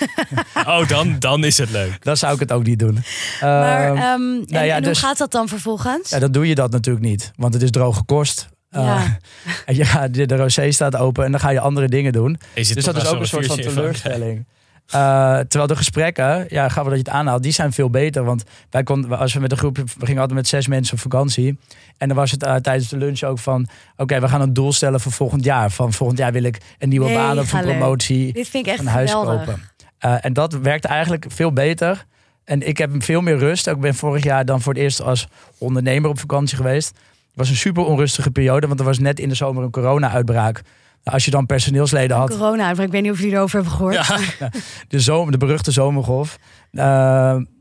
[0.66, 2.04] oh dan, dan is het leuk.
[2.04, 2.98] Dan zou ik het ook niet doen.
[3.40, 6.10] Maar Ehm, ehm, en, ja, en dus- hoe gaat dat dan vervolgens?
[6.10, 7.32] Ja, dan doe je dat natuurlijk niet.
[7.36, 8.48] Want het is droge kost.
[8.70, 9.06] Eh,
[9.66, 9.84] Ja.
[9.84, 12.38] gaat, de, de rosé staat open en dan ga je andere dingen doen.
[12.54, 14.46] Dus dat is ook een soort van teleurstelling.
[14.88, 18.24] Eh, terwijl de gesprekken, ja, gaan we dat je het aanhaalt, die zijn veel beter.
[18.24, 21.00] Want wij konden, als we met een groep, we gingen altijd met zes mensen op
[21.00, 21.58] vakantie.
[21.98, 24.72] En dan was het eh, tijdens de lunch ook van, oké, we gaan een doel
[24.72, 25.70] stellen voor volgend jaar.
[25.70, 28.80] Van volgend jaar wil ik een nieuwe baan of een promotie, Dit vind ik echt
[28.80, 29.44] een huis geweldig.
[29.44, 29.62] kopen.
[29.98, 32.04] Eh, en dat werkt eigenlijk veel beter.
[32.44, 33.66] En ik heb veel meer rust.
[33.66, 35.26] Ik ben vorig jaar dan voor het eerst als
[35.58, 36.98] ondernemer op vakantie geweest.
[37.28, 40.62] Het was een super onrustige periode, want er was net in de zomer een corona-uitbraak.
[41.04, 43.94] Nou, Als je dan personeelsleden had, Corona, ik weet niet of jullie erover hebben gehoord.
[43.94, 44.18] Ja,
[44.88, 46.38] de, zomer, de beruchte zomergolf.
[46.70, 46.80] Eh,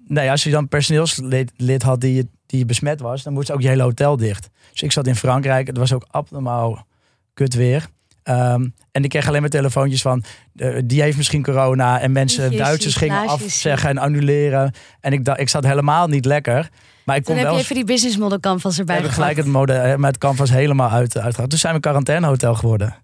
[0.07, 3.61] nou ja, als je dan personeelslid lid had die, die besmet was, dan moest ook
[3.61, 4.49] je hele hotel dicht.
[4.72, 6.86] Dus ik zat in Frankrijk, het was ook abnormaal
[7.34, 7.88] kut weer.
[8.24, 10.24] Ehm, en ik kreeg alleen maar telefoontjes van,
[10.55, 11.99] eh, die heeft misschien corona.
[11.99, 14.74] En mensen, Duitsers gingen afzeggen en annuleren.
[14.99, 16.70] En ik, ik zat helemaal niet lekker.
[17.07, 19.13] Maar ik Toen kon heb wel je even die business model canvas erbij gepakt.
[19.13, 21.49] gelijk het mode eh, met canvas helemaal uit, uitgehaald.
[21.49, 22.95] Toen zijn we een quarantainehotel geworden.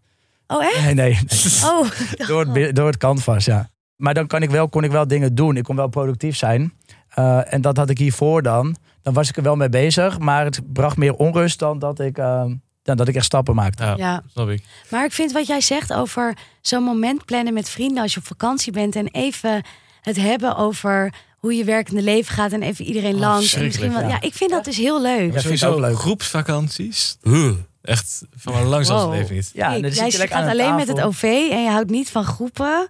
[0.48, 0.84] Oh, echt?
[0.84, 1.20] Nee, nee.
[1.72, 1.90] Oh,
[2.28, 3.70] door, het, door het canvas, ja.
[3.96, 5.58] Maar dan kan ik wel, kon ik wel dingen doen.
[5.58, 6.74] Ik kon wel productief zijn.
[7.10, 8.76] Eh, en dat had ik hiervoor dan.
[9.02, 10.20] Dan was ik er wel mee bezig.
[10.20, 12.46] Maar het bracht meer onrust dan dat ik, eh,
[12.84, 13.84] dan dat ik echt stappen maakte.
[13.84, 14.24] ja, ja.
[14.32, 14.64] snap ik.
[14.90, 18.26] Maar ik vind wat jij zegt over zo'n moment plannen met vrienden als je op
[18.26, 19.64] vakantie bent en even
[20.04, 23.54] het hebben over hoe je werkende leven gaat en even iedereen Oh, langs.
[23.54, 24.08] En misschien wel, ja.
[24.08, 24.22] ja.
[24.22, 25.34] ik vind dat dus heel leuk.
[25.34, 25.96] Ja, vind ook leuk.
[25.98, 27.18] groepsvakanties.
[27.24, 27.52] Huh.
[27.82, 29.16] Echt, van maar lang zal het Wow.
[29.16, 29.52] leven niet.
[29.54, 31.02] Ja, Hey, dan jij zit je lekker gaat aan alleen met het.
[31.02, 32.88] OV en je houdt niet van groepen.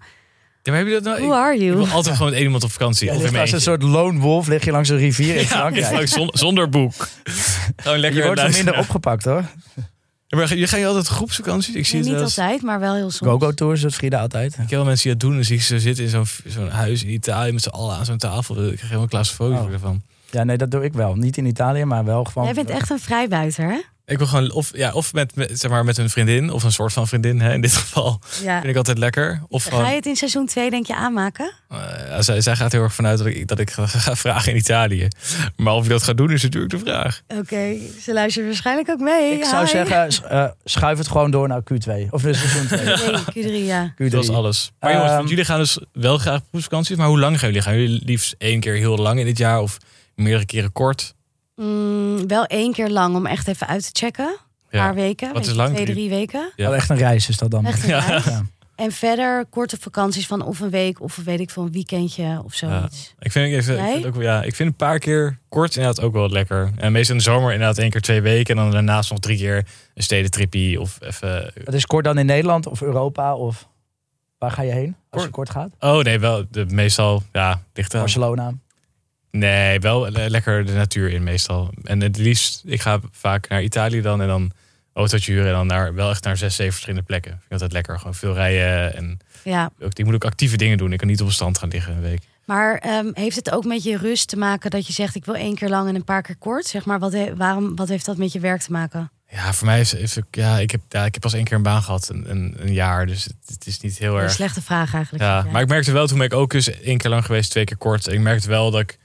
[0.63, 1.21] Ja, maar heb je dat nou?
[1.21, 1.89] Who are Ik you?
[1.89, 3.07] altijd gewoon met één iemand op vakantie.
[3.07, 5.47] Ja, of mijn als een soort lone wolf lig je langs een rivier in Ja,
[5.47, 6.07] Frankrijk.
[6.17, 6.93] zonder, zonder boek.
[7.75, 9.43] Gewoon lekker je wordt minder opgepakt hoor.
[10.33, 11.75] Ja, maar je ga je altijd groepsvakanties?
[11.75, 13.31] Ik zie Nee, het niet altijd, maar wel heel soms.
[13.31, 14.51] Go-go tours doet Frida altijd.
[14.53, 15.33] Ik heb wel mensen die dat doen.
[15.35, 18.05] Dan zie ik ze zitten in zo'n zo'n huis in Italië met z'n allen aan
[18.05, 18.55] zo'n tafel.
[18.55, 19.71] Ik krijg helemaal claustrofobie Oh.
[19.71, 20.01] ervan.
[20.31, 21.15] Ja, nee, dat doe ik wel.
[21.15, 22.43] Niet in Italië, maar wel gewoon...
[22.45, 23.79] Jij bent echt een vrijbuiter, hè?
[24.13, 26.71] Ik wil gewoon of, ja, of met, met, zeg maar, met een vriendin of een
[26.71, 27.39] soort van vriendin.
[27.41, 28.55] Hè, in dit geval Ja.
[28.57, 29.41] vind ik altijd lekker.
[29.47, 31.53] Of Ga gewoon, je het in seizoen 2 denk je aanmaken?
[31.69, 31.79] eh,
[32.19, 35.07] zij, zij gaat heel erg vanuit dat ik, dat ik ga, ga vragen in Italië.
[35.55, 37.21] Maar of ik dat ga doen is natuurlijk de vraag.
[37.27, 39.33] Oké, ze luistert waarschijnlijk ook mee.
[39.33, 39.69] Ik zou Hi.
[39.71, 41.91] zeggen, eh, schuif het gewoon door naar Q2.
[42.09, 42.85] Of dus seizoen 2.
[43.43, 43.93] Nee, Q3, ja.
[43.93, 44.07] Q3.
[44.09, 44.71] Dat is alles.
[44.79, 46.97] Maar jongens, Ehm, want jullie gaan dus wel graag op proefvakantie.
[46.97, 47.63] Maar hoe lang gaan jullie?
[47.63, 49.77] Gaan jullie liefst één keer heel lang in dit jaar of
[50.15, 51.13] meerdere keren kort?
[51.55, 54.25] Mm, wel één keer lang om echt even uit te checken.
[54.69, 54.85] Een Ja.
[54.85, 55.33] paar weken.
[55.33, 55.69] Wat is lang?
[55.73, 56.51] Twee, Drie- drie weken.
[56.55, 56.71] Ja.
[56.71, 57.65] Echt een reis is dat dan.
[57.65, 57.99] Echt een Ja.
[57.99, 58.25] reis.
[58.25, 58.41] Ja.
[58.75, 62.53] En verder korte vakanties van of een week of weet ik veel, een weekendje of
[62.53, 63.13] zoiets.
[63.19, 66.29] Ik vind, ik, vind ook, ja, ik vind een paar keer kort inderdaad ook wel
[66.29, 66.71] lekker.
[66.77, 68.57] En meestal in de zomer inderdaad één keer twee weken.
[68.57, 71.51] En dan daarnaast nog drie keer een stedentrippie of even...
[71.63, 73.67] Het is kort dan in Nederland of Europa of
[74.37, 75.49] waar ga je heen als je Kort.
[75.49, 75.71] kort gaat?
[75.97, 77.99] Oh nee, wel de, meestal, ja, ligt aan.
[77.99, 78.53] Barcelona.
[79.37, 81.73] Nee, wel le- lekker de natuur in meestal.
[81.83, 84.51] En het liefst, ik ga vaak naar Italië dan en dan
[84.93, 87.31] autootje huren en dan naar, wel echt naar zes, zeven verschillende plekken.
[87.31, 87.97] Vind ik altijd lekker.
[87.97, 90.91] Gewoon veel rijden en Ja, ook, ik moet ook actieve dingen doen.
[90.91, 92.21] Ik kan niet op een strand gaan liggen een week.
[92.45, 95.35] maar ehm, heeft het ook met je rust te maken dat je zegt ik wil
[95.35, 96.65] één keer lang en een paar keer kort?
[96.65, 99.11] Zeg maar, wat, he- waarom, wat heeft dat met je werk te maken?
[99.29, 101.57] Ja, voor mij is, is ook- ja, ik heb, ja, ik heb pas één keer
[101.57, 103.05] een baan gehad, een, een, een jaar.
[103.07, 104.31] Dus het, het is niet heel Een erg.
[104.31, 105.23] slechte vraag eigenlijk.
[105.23, 107.63] Ja, maar ik merkte wel, toen ben ik ook dus één keer lang geweest, twee
[107.63, 108.07] keer kort.
[108.07, 108.97] En ik merkte wel dat ik,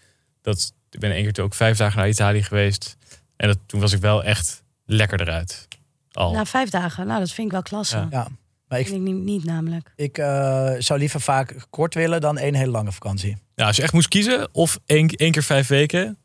[0.49, 2.97] dat, ik ben één keer toen ook vijf dagen naar Italië geweest.
[3.37, 5.69] En dat, toen was ik wel echt lekker eruit.
[6.13, 6.33] Al.
[6.33, 7.97] Na vijf dagen, nou dat vind ik wel klasse.
[7.97, 8.07] Ja.
[8.11, 8.29] Ja.
[8.69, 9.93] Maar ik, Vind ik niet, niet namelijk.
[9.97, 13.37] ik eh, zou liever vaak kort willen dan één hele lange vakantie.
[13.55, 16.19] Ja, als je echt moest kiezen, of één, één keer vijf weken,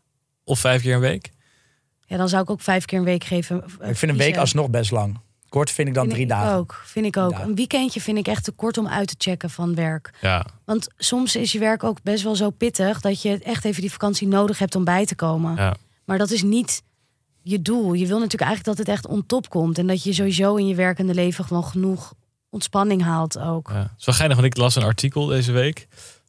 [0.43, 1.31] of vijf keer een week.
[2.05, 3.63] Ja, dan zou ik ook vijf keer een week geven.
[3.79, 5.19] eh, ik vind een week alsnog best lang.
[5.53, 6.55] Kort vind ik dan Vind drie ik dagen.
[6.57, 7.31] Ook, vind ik ook.
[7.31, 7.47] dagen.
[7.47, 10.13] Een weekendje vind ik echt te kort om uit te checken van werk.
[10.21, 13.81] Ja, Want soms is je werk ook best wel zo pittig dat je echt even
[13.81, 15.55] die vakantie nodig hebt om bij te komen.
[15.55, 15.75] ja.
[16.05, 16.83] Maar dat is niet
[17.41, 17.93] je doel.
[17.93, 19.77] Je wil natuurlijk eigenlijk dat het echt on top komt.
[19.77, 22.13] En dat je sowieso in je werkende leven gewoon genoeg
[22.49, 23.69] ontspanning haalt ook.
[23.69, 23.79] ja.
[23.79, 25.87] Het is wel geinig, want ik las een artikel deze week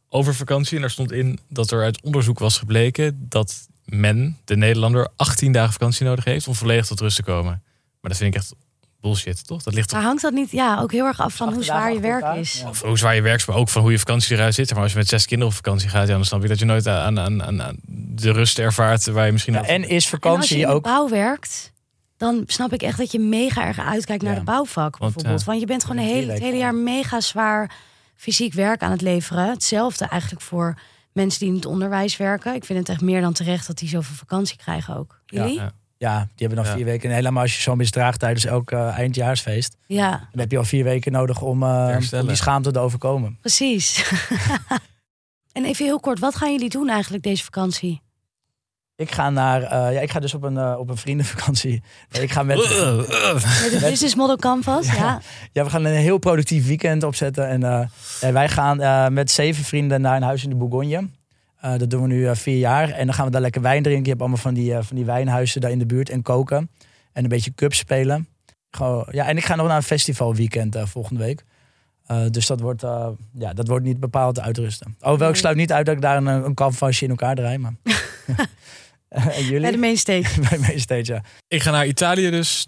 [0.09, 0.75] over vakantie.
[0.75, 5.51] En daar stond in dat er uit onderzoek was gebleken dat men, de Nederlander, 18
[5.51, 7.61] dagen vakantie nodig heeft om volledig tot rust te komen.
[8.01, 8.53] Maar dat vind ik echt
[9.05, 9.63] bullshit, toch?
[9.63, 11.99] Dat ligt Maar hangt dat niet ja, ook heel erg af van hoe zwaar je
[11.99, 12.37] werk elkaar?
[12.39, 12.59] is?
[12.59, 12.69] Ja.
[12.69, 14.73] Of hoe zwaar je werkt, maar ook van hoe je vakantie eruit zit.
[14.73, 16.65] Maar als je met zes kinderen op vakantie gaat, ja, dan snap je dat je
[16.65, 17.75] nooit aan, aan, aan, aan
[18.17, 19.53] de rust ervaart waar je misschien...
[19.53, 20.83] Ja, en is En als je vakantie ook...
[20.83, 21.71] bouw werkt,
[22.17, 24.39] dan snap ik echt dat je mega erg uitkijkt naar Ja.
[24.39, 25.43] de bouwvak Want, bijvoorbeeld.
[25.45, 27.71] Want je bent gewoon hele, het hele jaar mega zwaar
[28.15, 29.49] fysiek werk aan het leveren.
[29.49, 30.79] Hetzelfde eigenlijk voor
[31.11, 32.55] mensen die in het onderwijs werken.
[32.55, 35.19] Ik vind het echt meer dan terecht dat die zoveel vakantie krijgen ook.
[35.25, 35.41] Ja.
[35.41, 35.59] Jullie?
[35.59, 35.71] Ja.
[35.97, 36.73] Ja, die hebben dan Ja.
[36.77, 37.09] vier weken.
[37.09, 39.75] En helemaal als je zo misdraagt tijdens elk eh, eindjaarsfeest.
[39.87, 43.37] Ja, Dan heb je al vier weken nodig om, eh, om die schaamte te overkomen.
[43.41, 44.11] precies.
[45.51, 48.03] en even heel kort, wat gaan jullie doen eigenlijk deze vakantie?
[48.97, 51.83] Ik ga naar, eh, ja, ik ga dus op een, op een vriendenvakantie.
[52.11, 55.21] Nee, Ik ga met, Met de Business Model Canvas, ja.
[55.51, 57.47] ja, we gaan een heel productief weekend opzetten.
[57.49, 57.87] En eh,
[58.21, 61.09] ja, wij gaan eh, met zeven vrienden naar een huis in de Bourgogne.
[61.65, 62.89] Eh, dat doen we nu eh, vier jaar.
[62.89, 64.03] En dan gaan we daar lekker wijn drinken.
[64.03, 66.09] Je hebt allemaal van die, eh, van die wijnhuizen daar in de buurt.
[66.09, 66.69] En koken.
[67.13, 68.27] En een beetje cup spelen.
[68.75, 71.43] Gewoon, ja, en ik ga nog naar een festivalweekend eh, volgende week.
[72.05, 74.95] Eh, dus dat wordt, eh, ja, dat wordt niet bepaald uitrusten.
[74.99, 77.57] Oh, wel, ik sluit niet uit dat ik daar een, een canvasje in elkaar draai.
[77.57, 77.73] Maar...
[79.09, 79.61] en jullie?
[79.61, 80.41] Bij de mainstage.
[80.49, 81.21] Bij Mainstage, ja.
[81.47, 82.67] Ik ga naar Italië dus.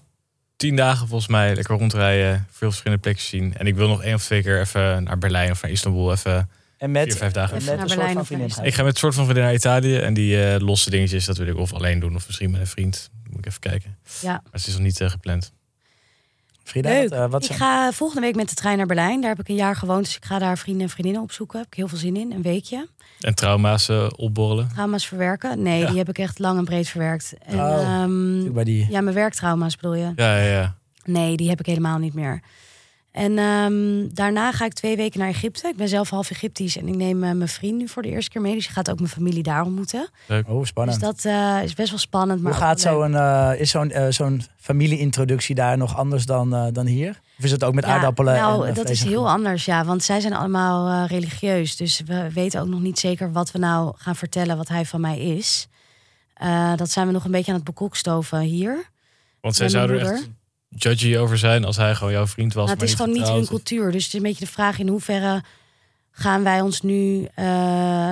[0.56, 1.56] Tien dagen volgens mij.
[1.56, 2.48] Lekker rondrijden.
[2.52, 3.54] Veel verschillende plekken zien.
[3.58, 6.12] En ik wil nog één of twee keer even naar Berlijn of naar Istanbul.
[6.12, 7.58] Even En met, vier, vijf dagen.
[7.58, 8.48] en met naar een soort Berlijn van of vriendin.
[8.48, 8.66] naar gaan.
[8.66, 9.98] Ik ga met een soort van vriendin naar Italië.
[9.98, 12.16] En die eh, losse dingetjes, dat wil ik of alleen doen.
[12.16, 13.10] Of misschien met een vriend.
[13.30, 13.98] Moet ik even kijken.
[14.22, 14.32] Ja.
[14.32, 15.52] Maar het is nog niet eh, gepland.
[16.64, 17.10] Frida, Leuk.
[17.10, 19.22] wat, eh, wat ik zijn- ga volgende week met de trein naar Berlijn.
[19.22, 21.60] Daar heb ik een jaar gewoond, dus ik ga daar vrienden en vriendinnen opzoeken.
[21.60, 22.88] Heb ik heel veel zin in, een weekje.
[23.20, 24.68] En trauma's opborrelen.
[24.74, 25.62] Trauma's verwerken?
[25.62, 25.88] Nee, Ja.
[25.90, 27.34] die heb ik echt lang en breed verwerkt.
[27.46, 27.82] En, Oh.
[27.82, 28.88] ehm, bij die...
[28.90, 30.12] ja, mijn werktrauma's bedoel je?
[30.16, 30.76] Ja, ja, ja.
[31.04, 32.42] Nee, die heb ik helemaal niet meer.
[33.18, 35.68] En ehm, daarna ga ik twee weken naar Egypte.
[35.68, 38.30] Ik ben zelf half Egyptisch en ik neem eh, mijn vriend nu voor de eerste
[38.32, 38.54] keer mee.
[38.54, 40.10] Dus je gaat ook mijn familie daar ontmoeten.
[40.48, 41.00] Oh, spannend.
[41.00, 42.42] Dus dat eh, is best wel spannend.
[42.42, 46.68] Maar Hoe gaat zo'n eh, is zo'n eh, zo'n familieintroductie daar nog anders dan, eh,
[46.72, 47.20] dan hier?
[47.38, 48.36] Of is het ook met Ja, aardappelen?
[48.36, 49.86] Nou, en, dat is heel anders, ja.
[49.86, 51.76] Want zij zijn allemaal eh, religieus.
[51.76, 55.02] Dus we weten ook nog niet zeker wat we nou gaan vertellen wat hij van
[55.02, 55.68] mij is.
[56.34, 58.90] Eh, dat zijn we nog een beetje aan het bekokstoven hier.
[59.42, 60.30] Want zij zouden echt
[60.70, 62.66] judgy over zijn als hij gewoon jouw vriend was.
[62.68, 63.92] Nou, het maar is gewoon niet hun cultuur.
[63.92, 65.44] Dus het is een beetje de vraag in hoeverre
[66.12, 67.46] gaan wij ons nu eh,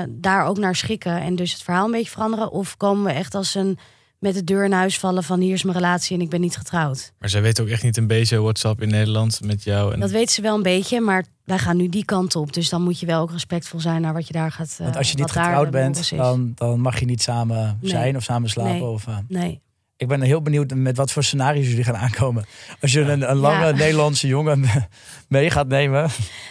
[0.10, 1.22] daar ook naar schikken.
[1.22, 2.52] En dus het verhaal een beetje veranderen.
[2.52, 3.78] Of komen we echt als een
[4.20, 6.58] met de deur in huis vallen van hier is mijn relatie en ik ben niet
[6.58, 7.12] getrouwd.
[7.20, 9.94] Maar zij weet ook echt niet een beetje WhatsApp in Nederland met jou.
[9.94, 12.54] En Dat weten ze wel een beetje, maar wij gaan nu die kant op.
[12.54, 14.70] Dus dan moet je wel ook respectvol zijn naar wat je daar gaat.
[14.78, 17.78] eh, Want als je niet wat daar getrouwd bent, dan, dan mag je niet samen
[17.82, 17.92] Nee.
[17.92, 18.72] zijn of samen slapen.
[18.74, 18.84] Nee.
[18.84, 19.62] Of, eh, Nee.
[19.98, 22.46] Ik ben heel benieuwd met wat voor scenario's jullie gaan aankomen.
[22.82, 23.72] Als je een, een lange Ja.
[23.72, 24.86] Nederlandse jongen me-
[25.28, 26.10] mee gaat nemen.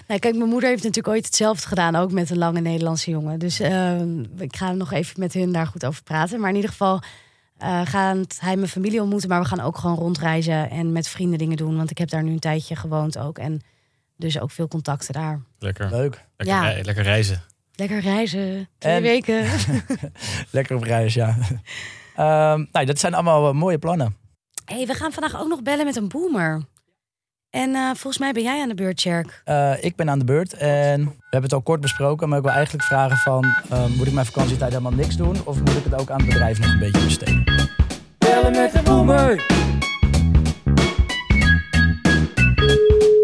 [0.09, 3.39] Nou, kijk, mijn moeder heeft natuurlijk ooit hetzelfde gedaan, ook met een lange Nederlandse jongen.
[3.39, 4.01] Dus eh,
[4.39, 6.41] ik ga nog even met hun daar goed over praten.
[6.41, 7.03] Maar in ieder geval
[7.59, 11.39] eh gaat hij mijn familie ontmoeten, maar we gaan ook gewoon rondreizen en met vrienden
[11.39, 11.77] dingen doen.
[11.77, 13.61] Want ik heb daar nu een tijdje gewoond ook en
[14.17, 15.41] dus ook veel contacten daar.
[15.59, 15.91] Lekker.
[15.91, 16.25] Leuk.
[16.37, 16.83] Lekker, Ja.
[16.83, 17.43] lekker reizen.
[17.75, 19.45] Lekker reizen, twee En- weken.
[20.51, 21.37] Lekker op reis, ja.
[22.17, 24.17] Ehm, nou, dat zijn allemaal eh, mooie plannen.
[24.65, 26.63] hey, we gaan vandaag ook nog bellen met een boomer.
[27.51, 29.41] En eh, volgens mij ben jij aan de beurt, Cherk.
[29.45, 32.29] Eh, ik ben aan de beurt en we hebben het al kort besproken.
[32.29, 33.45] Maar ik wil eigenlijk vragen van...
[33.71, 35.37] eh, moet ik mijn vakantietijd helemaal niks doen?
[35.45, 37.45] Of moet ik het ook aan het bedrijf nog een beetje besteden?
[38.19, 39.47] Bellen met de boomer.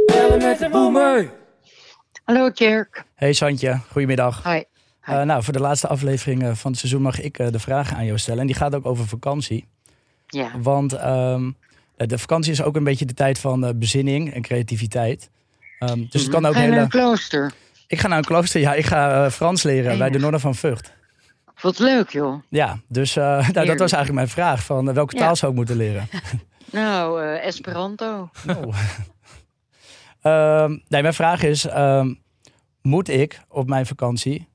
[0.07, 1.31] Bellen met de boomer.
[2.25, 3.05] Hallo Tjerk.
[3.15, 4.43] Hey Santje, goedemiddag.
[4.45, 4.63] Hi.
[5.01, 7.97] Eh, nou, voor de laatste aflevering eh, van het seizoen mag ik eh, de vragen
[7.97, 8.41] aan jou stellen.
[8.41, 9.69] En die gaat ook over vakantie.
[10.27, 10.51] Ja.
[10.59, 11.51] Want ehm,
[11.97, 15.31] de vakantie is ook een beetje de tijd van bezinning en creativiteit.
[15.79, 17.53] Ehm, dus het kan ook Ga je naar een klooster?
[17.87, 18.61] Ik ga naar een klooster.
[18.61, 20.93] Ja, ik ga Frans leren bij de nonnen van Vught.
[21.61, 22.43] Wat leuk joh.
[22.49, 23.15] Ja, dus
[23.53, 24.65] nou, dat was eigenlijk mijn vraag.
[24.65, 25.23] Van welke Ja.
[25.23, 26.09] taal zou ik moeten leren?
[26.73, 28.31] Nou, Esperanto.
[28.49, 28.77] Oh.
[30.23, 31.67] Ehm, nee, mijn vraag is:
[32.83, 34.49] moet ik op mijn vakantie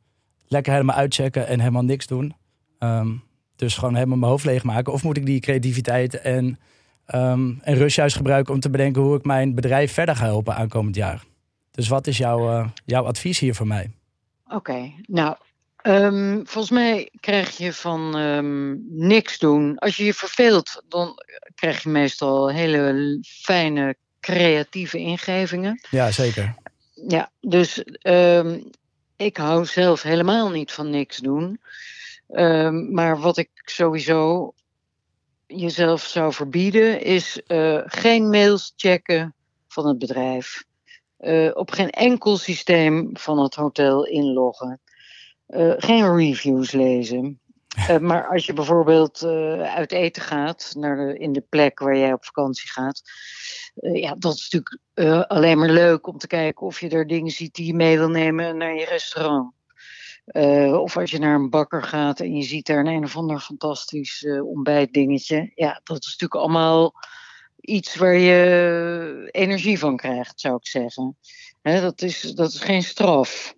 [0.55, 2.35] lekker helemaal uitchecken en helemaal niks doen?
[2.79, 3.11] Ehm,
[3.55, 4.93] dus gewoon helemaal mijn hoofd leegmaken?
[4.93, 6.59] Of moet ik die creativiteit en,
[7.05, 10.55] ehm, en rust juist gebruiken om te bedenken hoe ik mijn bedrijf verder ga helpen
[10.55, 11.23] aankomend jaar?
[11.71, 13.91] Dus wat is jouw, eh, jouw advies hier voor mij?
[14.47, 15.35] Oké, nou,
[15.77, 18.09] ehm, volgens mij krijg je van
[18.89, 19.77] niks doen.
[19.77, 21.13] Als je je verveelt, dan
[21.55, 25.81] krijg je meestal hele fijne creatieve ingevingen.
[25.89, 26.55] Ja, zeker.
[27.07, 27.83] Ja, dus
[29.15, 31.59] ik hou zelf helemaal niet van niks doen.
[32.27, 34.53] Ehm, maar wat ik sowieso
[35.47, 39.33] jezelf zou verbieden, is eh, geen mails checken
[39.67, 40.63] van het bedrijf.
[41.17, 44.79] Eh, op geen enkel systeem van het hotel inloggen.
[45.45, 47.39] Eh, geen reviews lezen.
[47.99, 49.25] Maar als je bijvoorbeeld
[49.63, 53.01] uit eten gaat, naar de, in de plek waar jij op vakantie gaat.
[53.73, 57.31] ja, dat is natuurlijk eh, alleen maar leuk om te kijken of je er dingen
[57.31, 59.53] ziet die je mee wil nemen naar je restaurant.
[60.25, 63.17] Eh, of als je naar een bakker gaat en je ziet daar een, een of
[63.17, 65.51] ander fantastisch eh, ontbijtdingetje.
[65.55, 66.93] Ja, dat is natuurlijk allemaal
[67.59, 71.17] iets waar je energie van krijgt, zou ik zeggen.
[71.61, 73.55] Hè, dat, is, dat is geen straf.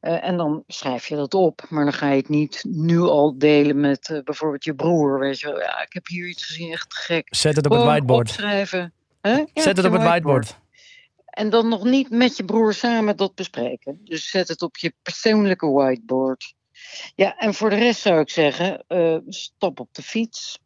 [0.00, 3.80] En dan schrijf je dat op, maar dan ga je het niet nu al delen
[3.80, 5.18] met bijvoorbeeld je broer.
[5.18, 7.26] Weet je wel, ja, ik heb hier iets gezien, echt gek.
[7.30, 8.28] Zet het op het whiteboard.
[8.28, 8.94] Opschrijven.
[9.22, 10.58] Ja, Zet het op het whiteboard.
[11.24, 14.00] En dan nog niet met je broer samen dat bespreken.
[14.04, 16.54] Dus zet het op je persoonlijke whiteboard.
[17.14, 20.58] Ja, en voor de rest zou ik zeggen, eh, stap op de fiets.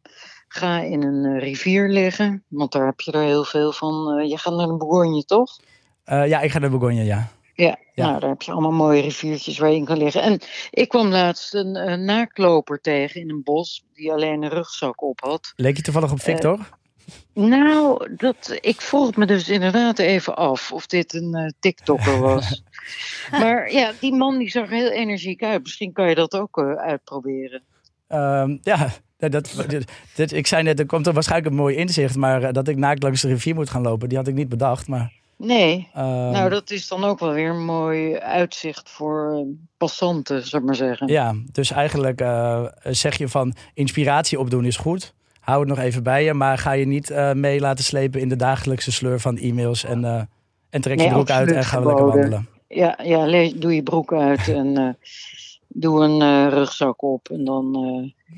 [0.47, 4.17] Ga in een eh, rivier liggen, want daar heb je er heel veel van.
[4.19, 5.59] Eh, je gaat naar de Bourgogne, toch?
[6.05, 7.31] Ja, ik ga naar Bourgogne, ja.
[7.53, 8.05] Ja, Ja.
[8.07, 10.21] nou, daar heb je allemaal mooie riviertjes waar je in kan liggen.
[10.21, 10.39] En
[10.71, 15.19] ik kwam laatst een, eh, naakloper tegen in een bos, die alleen een rugzak op
[15.19, 15.53] had.
[15.55, 16.69] Leek je toevallig op Victor?
[17.35, 22.63] Nou, dat, ik vroeg me dus inderdaad even af of dit een eh, TikToker was.
[23.41, 25.61] maar ja, die man die zag heel energiek uit.
[25.61, 27.61] Misschien kan je dat ook eh, uitproberen.
[28.07, 29.65] Ehm, ja, dat,
[30.15, 32.15] dat, ik zei net, er komt er waarschijnlijk een mooi inzicht.
[32.15, 34.49] Maar eh, dat ik naakt langs de rivier moet gaan lopen, die had ik niet
[34.49, 34.87] bedacht.
[34.87, 39.45] Maar, Nee, ehm, nou dat is dan ook wel weer een mooi uitzicht voor
[39.77, 41.07] passanten, zou ik maar zeggen.
[41.07, 42.19] Ja, dus eigenlijk
[42.83, 45.13] zeg je van inspiratie opdoen is goed.
[45.45, 48.29] Hou het nog even bij je, maar ga je niet eh, mee laten slepen in
[48.29, 49.83] de dagelijkse sleur van e-mails.
[49.83, 50.21] En, eh,
[50.69, 52.21] en trek je broek uit en ga lekker verboden.
[52.21, 52.49] wandelen.
[52.67, 54.89] Ja, ja doe je broek uit en eh,
[55.67, 57.29] doe een rugzak op.
[57.29, 57.71] En dan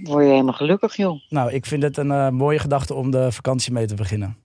[0.04, 1.20] word je helemaal gelukkig, joh.
[1.30, 4.38] Nou, ik vind het een mooie gedachte om de vakantie mee te beginnen.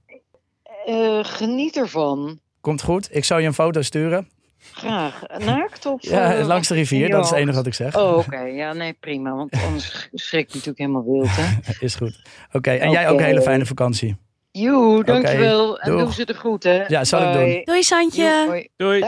[1.23, 2.39] Geniet ervan.
[2.61, 4.29] Komt goed, ik zou je een foto sturen.
[4.73, 5.23] Graag.
[5.39, 6.03] Naakt of...
[6.03, 7.97] Ja, eh, langs de rivier, dat is het enige wat ik zeg.
[7.97, 8.41] Oh, oké.
[8.41, 9.35] Ja, nee, prima.
[9.35, 11.59] Want anders schrik je natuurlijk helemaal wild, hè.
[11.87, 12.23] Is goed.
[12.53, 14.17] Oké, en jij ook een hele fijne vakantie.
[14.51, 15.79] Joe, dankjewel.
[15.79, 16.85] en doe ze de groet, hè.
[16.87, 17.63] Ja, zal ik doen.
[17.65, 18.69] Doei Santje.
[18.77, 19.05] Doei.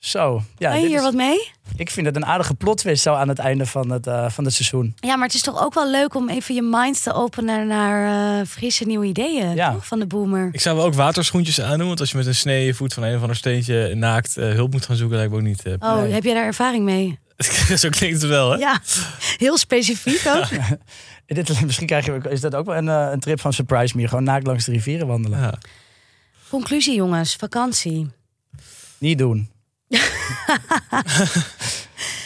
[0.00, 1.50] Zo, ja, Kan je hier is- wat mee?
[1.76, 4.44] ik vind het een aardige plot twist zo aan het einde van het, eh, van
[4.44, 4.94] het seizoen.
[5.00, 8.38] Ja, maar het is toch ook wel leuk om even je mind te openen naar
[8.40, 9.72] eh, frisse nieuwe ideeën Ja.
[9.72, 9.86] toch?
[9.86, 10.48] van de boomer.
[10.52, 11.86] Ik zou wel ook waterschoentjes aandoen.
[11.86, 14.52] Want als je met een snee je voet van een of ander steentje naakt eh,
[14.52, 15.62] hulp moet gaan zoeken, lijkt me ook niet.
[15.78, 16.12] Oh, Nee.
[16.12, 17.18] heb jij daar ervaring mee?
[17.76, 18.56] Zo klinkt het wel, hè?
[18.56, 18.80] Ja,
[19.36, 20.46] heel specifiek ook.
[21.26, 24.08] Dit, misschien krijg je, is dat ook wel een, een trip van Surprise Me.
[24.08, 25.38] Gewoon naakt langs de rivieren wandelen.
[25.40, 25.54] Ja.
[26.48, 28.08] Conclusie jongens, vakantie.
[28.98, 29.50] Niet doen.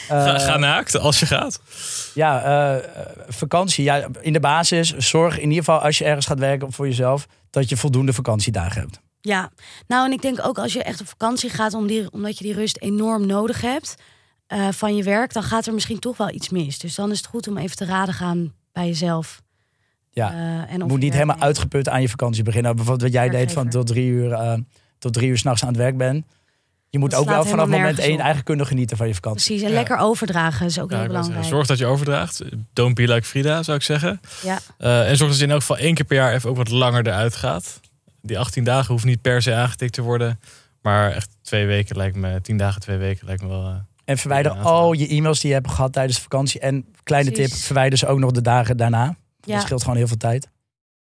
[0.08, 1.60] Ga, Eh, ga naakt als je gaat.
[2.14, 2.88] Ja, eh,
[3.28, 3.84] vakantie.
[3.84, 7.26] Ja, in de basis, zorg in ieder geval als je ergens gaat werken voor jezelf,
[7.50, 9.00] dat je voldoende vakantiedagen hebt.
[9.20, 9.50] Ja,
[9.86, 12.44] nou en ik denk ook als je echt op vakantie gaat, om die, omdat je
[12.44, 13.94] die rust enorm nodig hebt
[14.46, 16.78] eh, van je werk, dan gaat er misschien toch wel iets mis.
[16.78, 19.42] Dus dan is het goed om even te raden gaan bij jezelf.
[20.10, 21.46] Ja, Eh, en moet niet helemaal neemt.
[21.46, 22.76] uitgeput aan je vakantie beginnen.
[22.76, 24.58] Bijvoorbeeld wat jij deed van tot drie uur, eh,
[24.98, 26.24] tot drie uur s'nachts aan het werk bent.
[26.94, 29.46] Je moet Dat ook wel vanaf moment één eigenlijk kunnen genieten van je vakantie.
[29.46, 29.74] Precies, en Ja.
[29.74, 31.44] lekker overdragen is ook Ja, heel belangrijk.
[31.44, 32.42] zorg dat je overdraagt.
[32.72, 34.20] Don't be like Frida, zou ik zeggen.
[34.42, 34.58] Ja.
[34.78, 36.70] Eh, en zorg dat je in elk geval één keer per jaar even ook wat
[36.70, 37.80] langer eruit gaat.
[38.22, 40.40] Die 18 dagen hoeft niet per se aangetikt te worden.
[40.82, 43.64] Maar echt twee weken lijkt me, 10 dagen, twee weken lijkt me wel.
[43.66, 43.74] eh,
[44.04, 46.60] En verwijder al je e-mails die je hebt gehad tijdens de vakantie.
[46.60, 47.52] En kleine Precies.
[47.54, 49.16] tip, verwijder ze ook nog de dagen daarna.
[49.40, 49.54] Ja.
[49.54, 50.48] Dat scheelt gewoon heel veel tijd.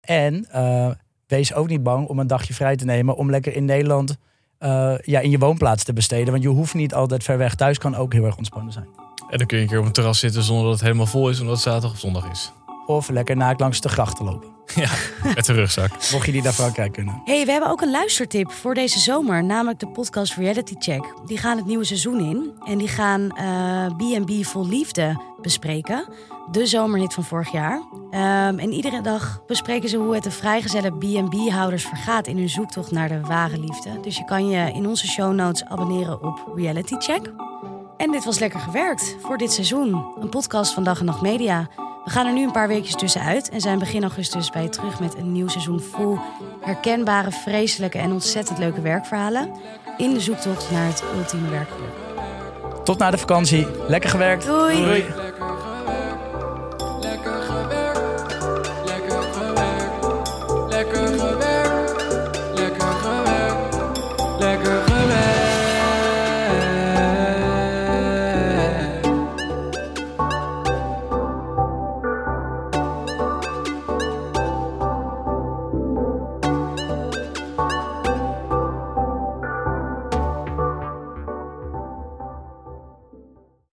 [0.02, 0.90] En eh,
[1.28, 3.16] wees ook niet bang om een dagje vrij te nemen.
[3.16, 4.18] Om lekker in Nederland
[4.62, 6.32] eh, ja, in je woonplaats te besteden.
[6.32, 7.56] Want je hoeft niet altijd ver weg.
[7.56, 8.88] Thuis kan ook heel erg ontspannen zijn.
[9.30, 11.30] En dan kun je een keer op een terras zitten zonder dat het helemaal vol
[11.30, 12.52] is, omdat het zaterdag of zondag is.
[12.86, 14.50] Of lekker naakt langs de grachten lopen.
[15.36, 15.90] Met de rugzak.
[16.12, 17.22] Mocht je die naar Frankrijk kunnen.
[17.26, 21.14] hey, we hebben ook een luistertip voor deze zomer, namelijk de podcast Reality Check.
[21.26, 26.08] Die gaan het nieuwe seizoen in en die gaan eh, B&B Vol Liefde bespreken.
[26.52, 27.82] De zomerhit van vorig jaar.
[28.12, 32.92] Ehm, en iedere dag bespreken ze hoe het de vrijgezelle B&B-houders vergaat in hun zoektocht
[32.92, 34.00] naar de ware liefde.
[34.02, 37.32] Dus je kan je in onze show notes abonneren op Reality Check.
[38.02, 40.06] En dit was lekker gewerkt voor dit seizoen.
[40.20, 41.68] Een podcast van Dag en Nacht Media.
[42.04, 45.00] We gaan er nu een paar weekjes tussenuit en zijn begin augustus bij je terug
[45.00, 46.20] met een nieuw seizoen vol
[46.62, 49.52] herkenbare, vreselijke en ontzettend leuke werkverhalen.
[49.98, 51.90] In de zoektocht naar het ultieme werkgeluk.
[52.84, 53.68] Tot na de vakantie.
[53.88, 54.46] Lekker gewerkt.
[54.46, 55.06] Doei.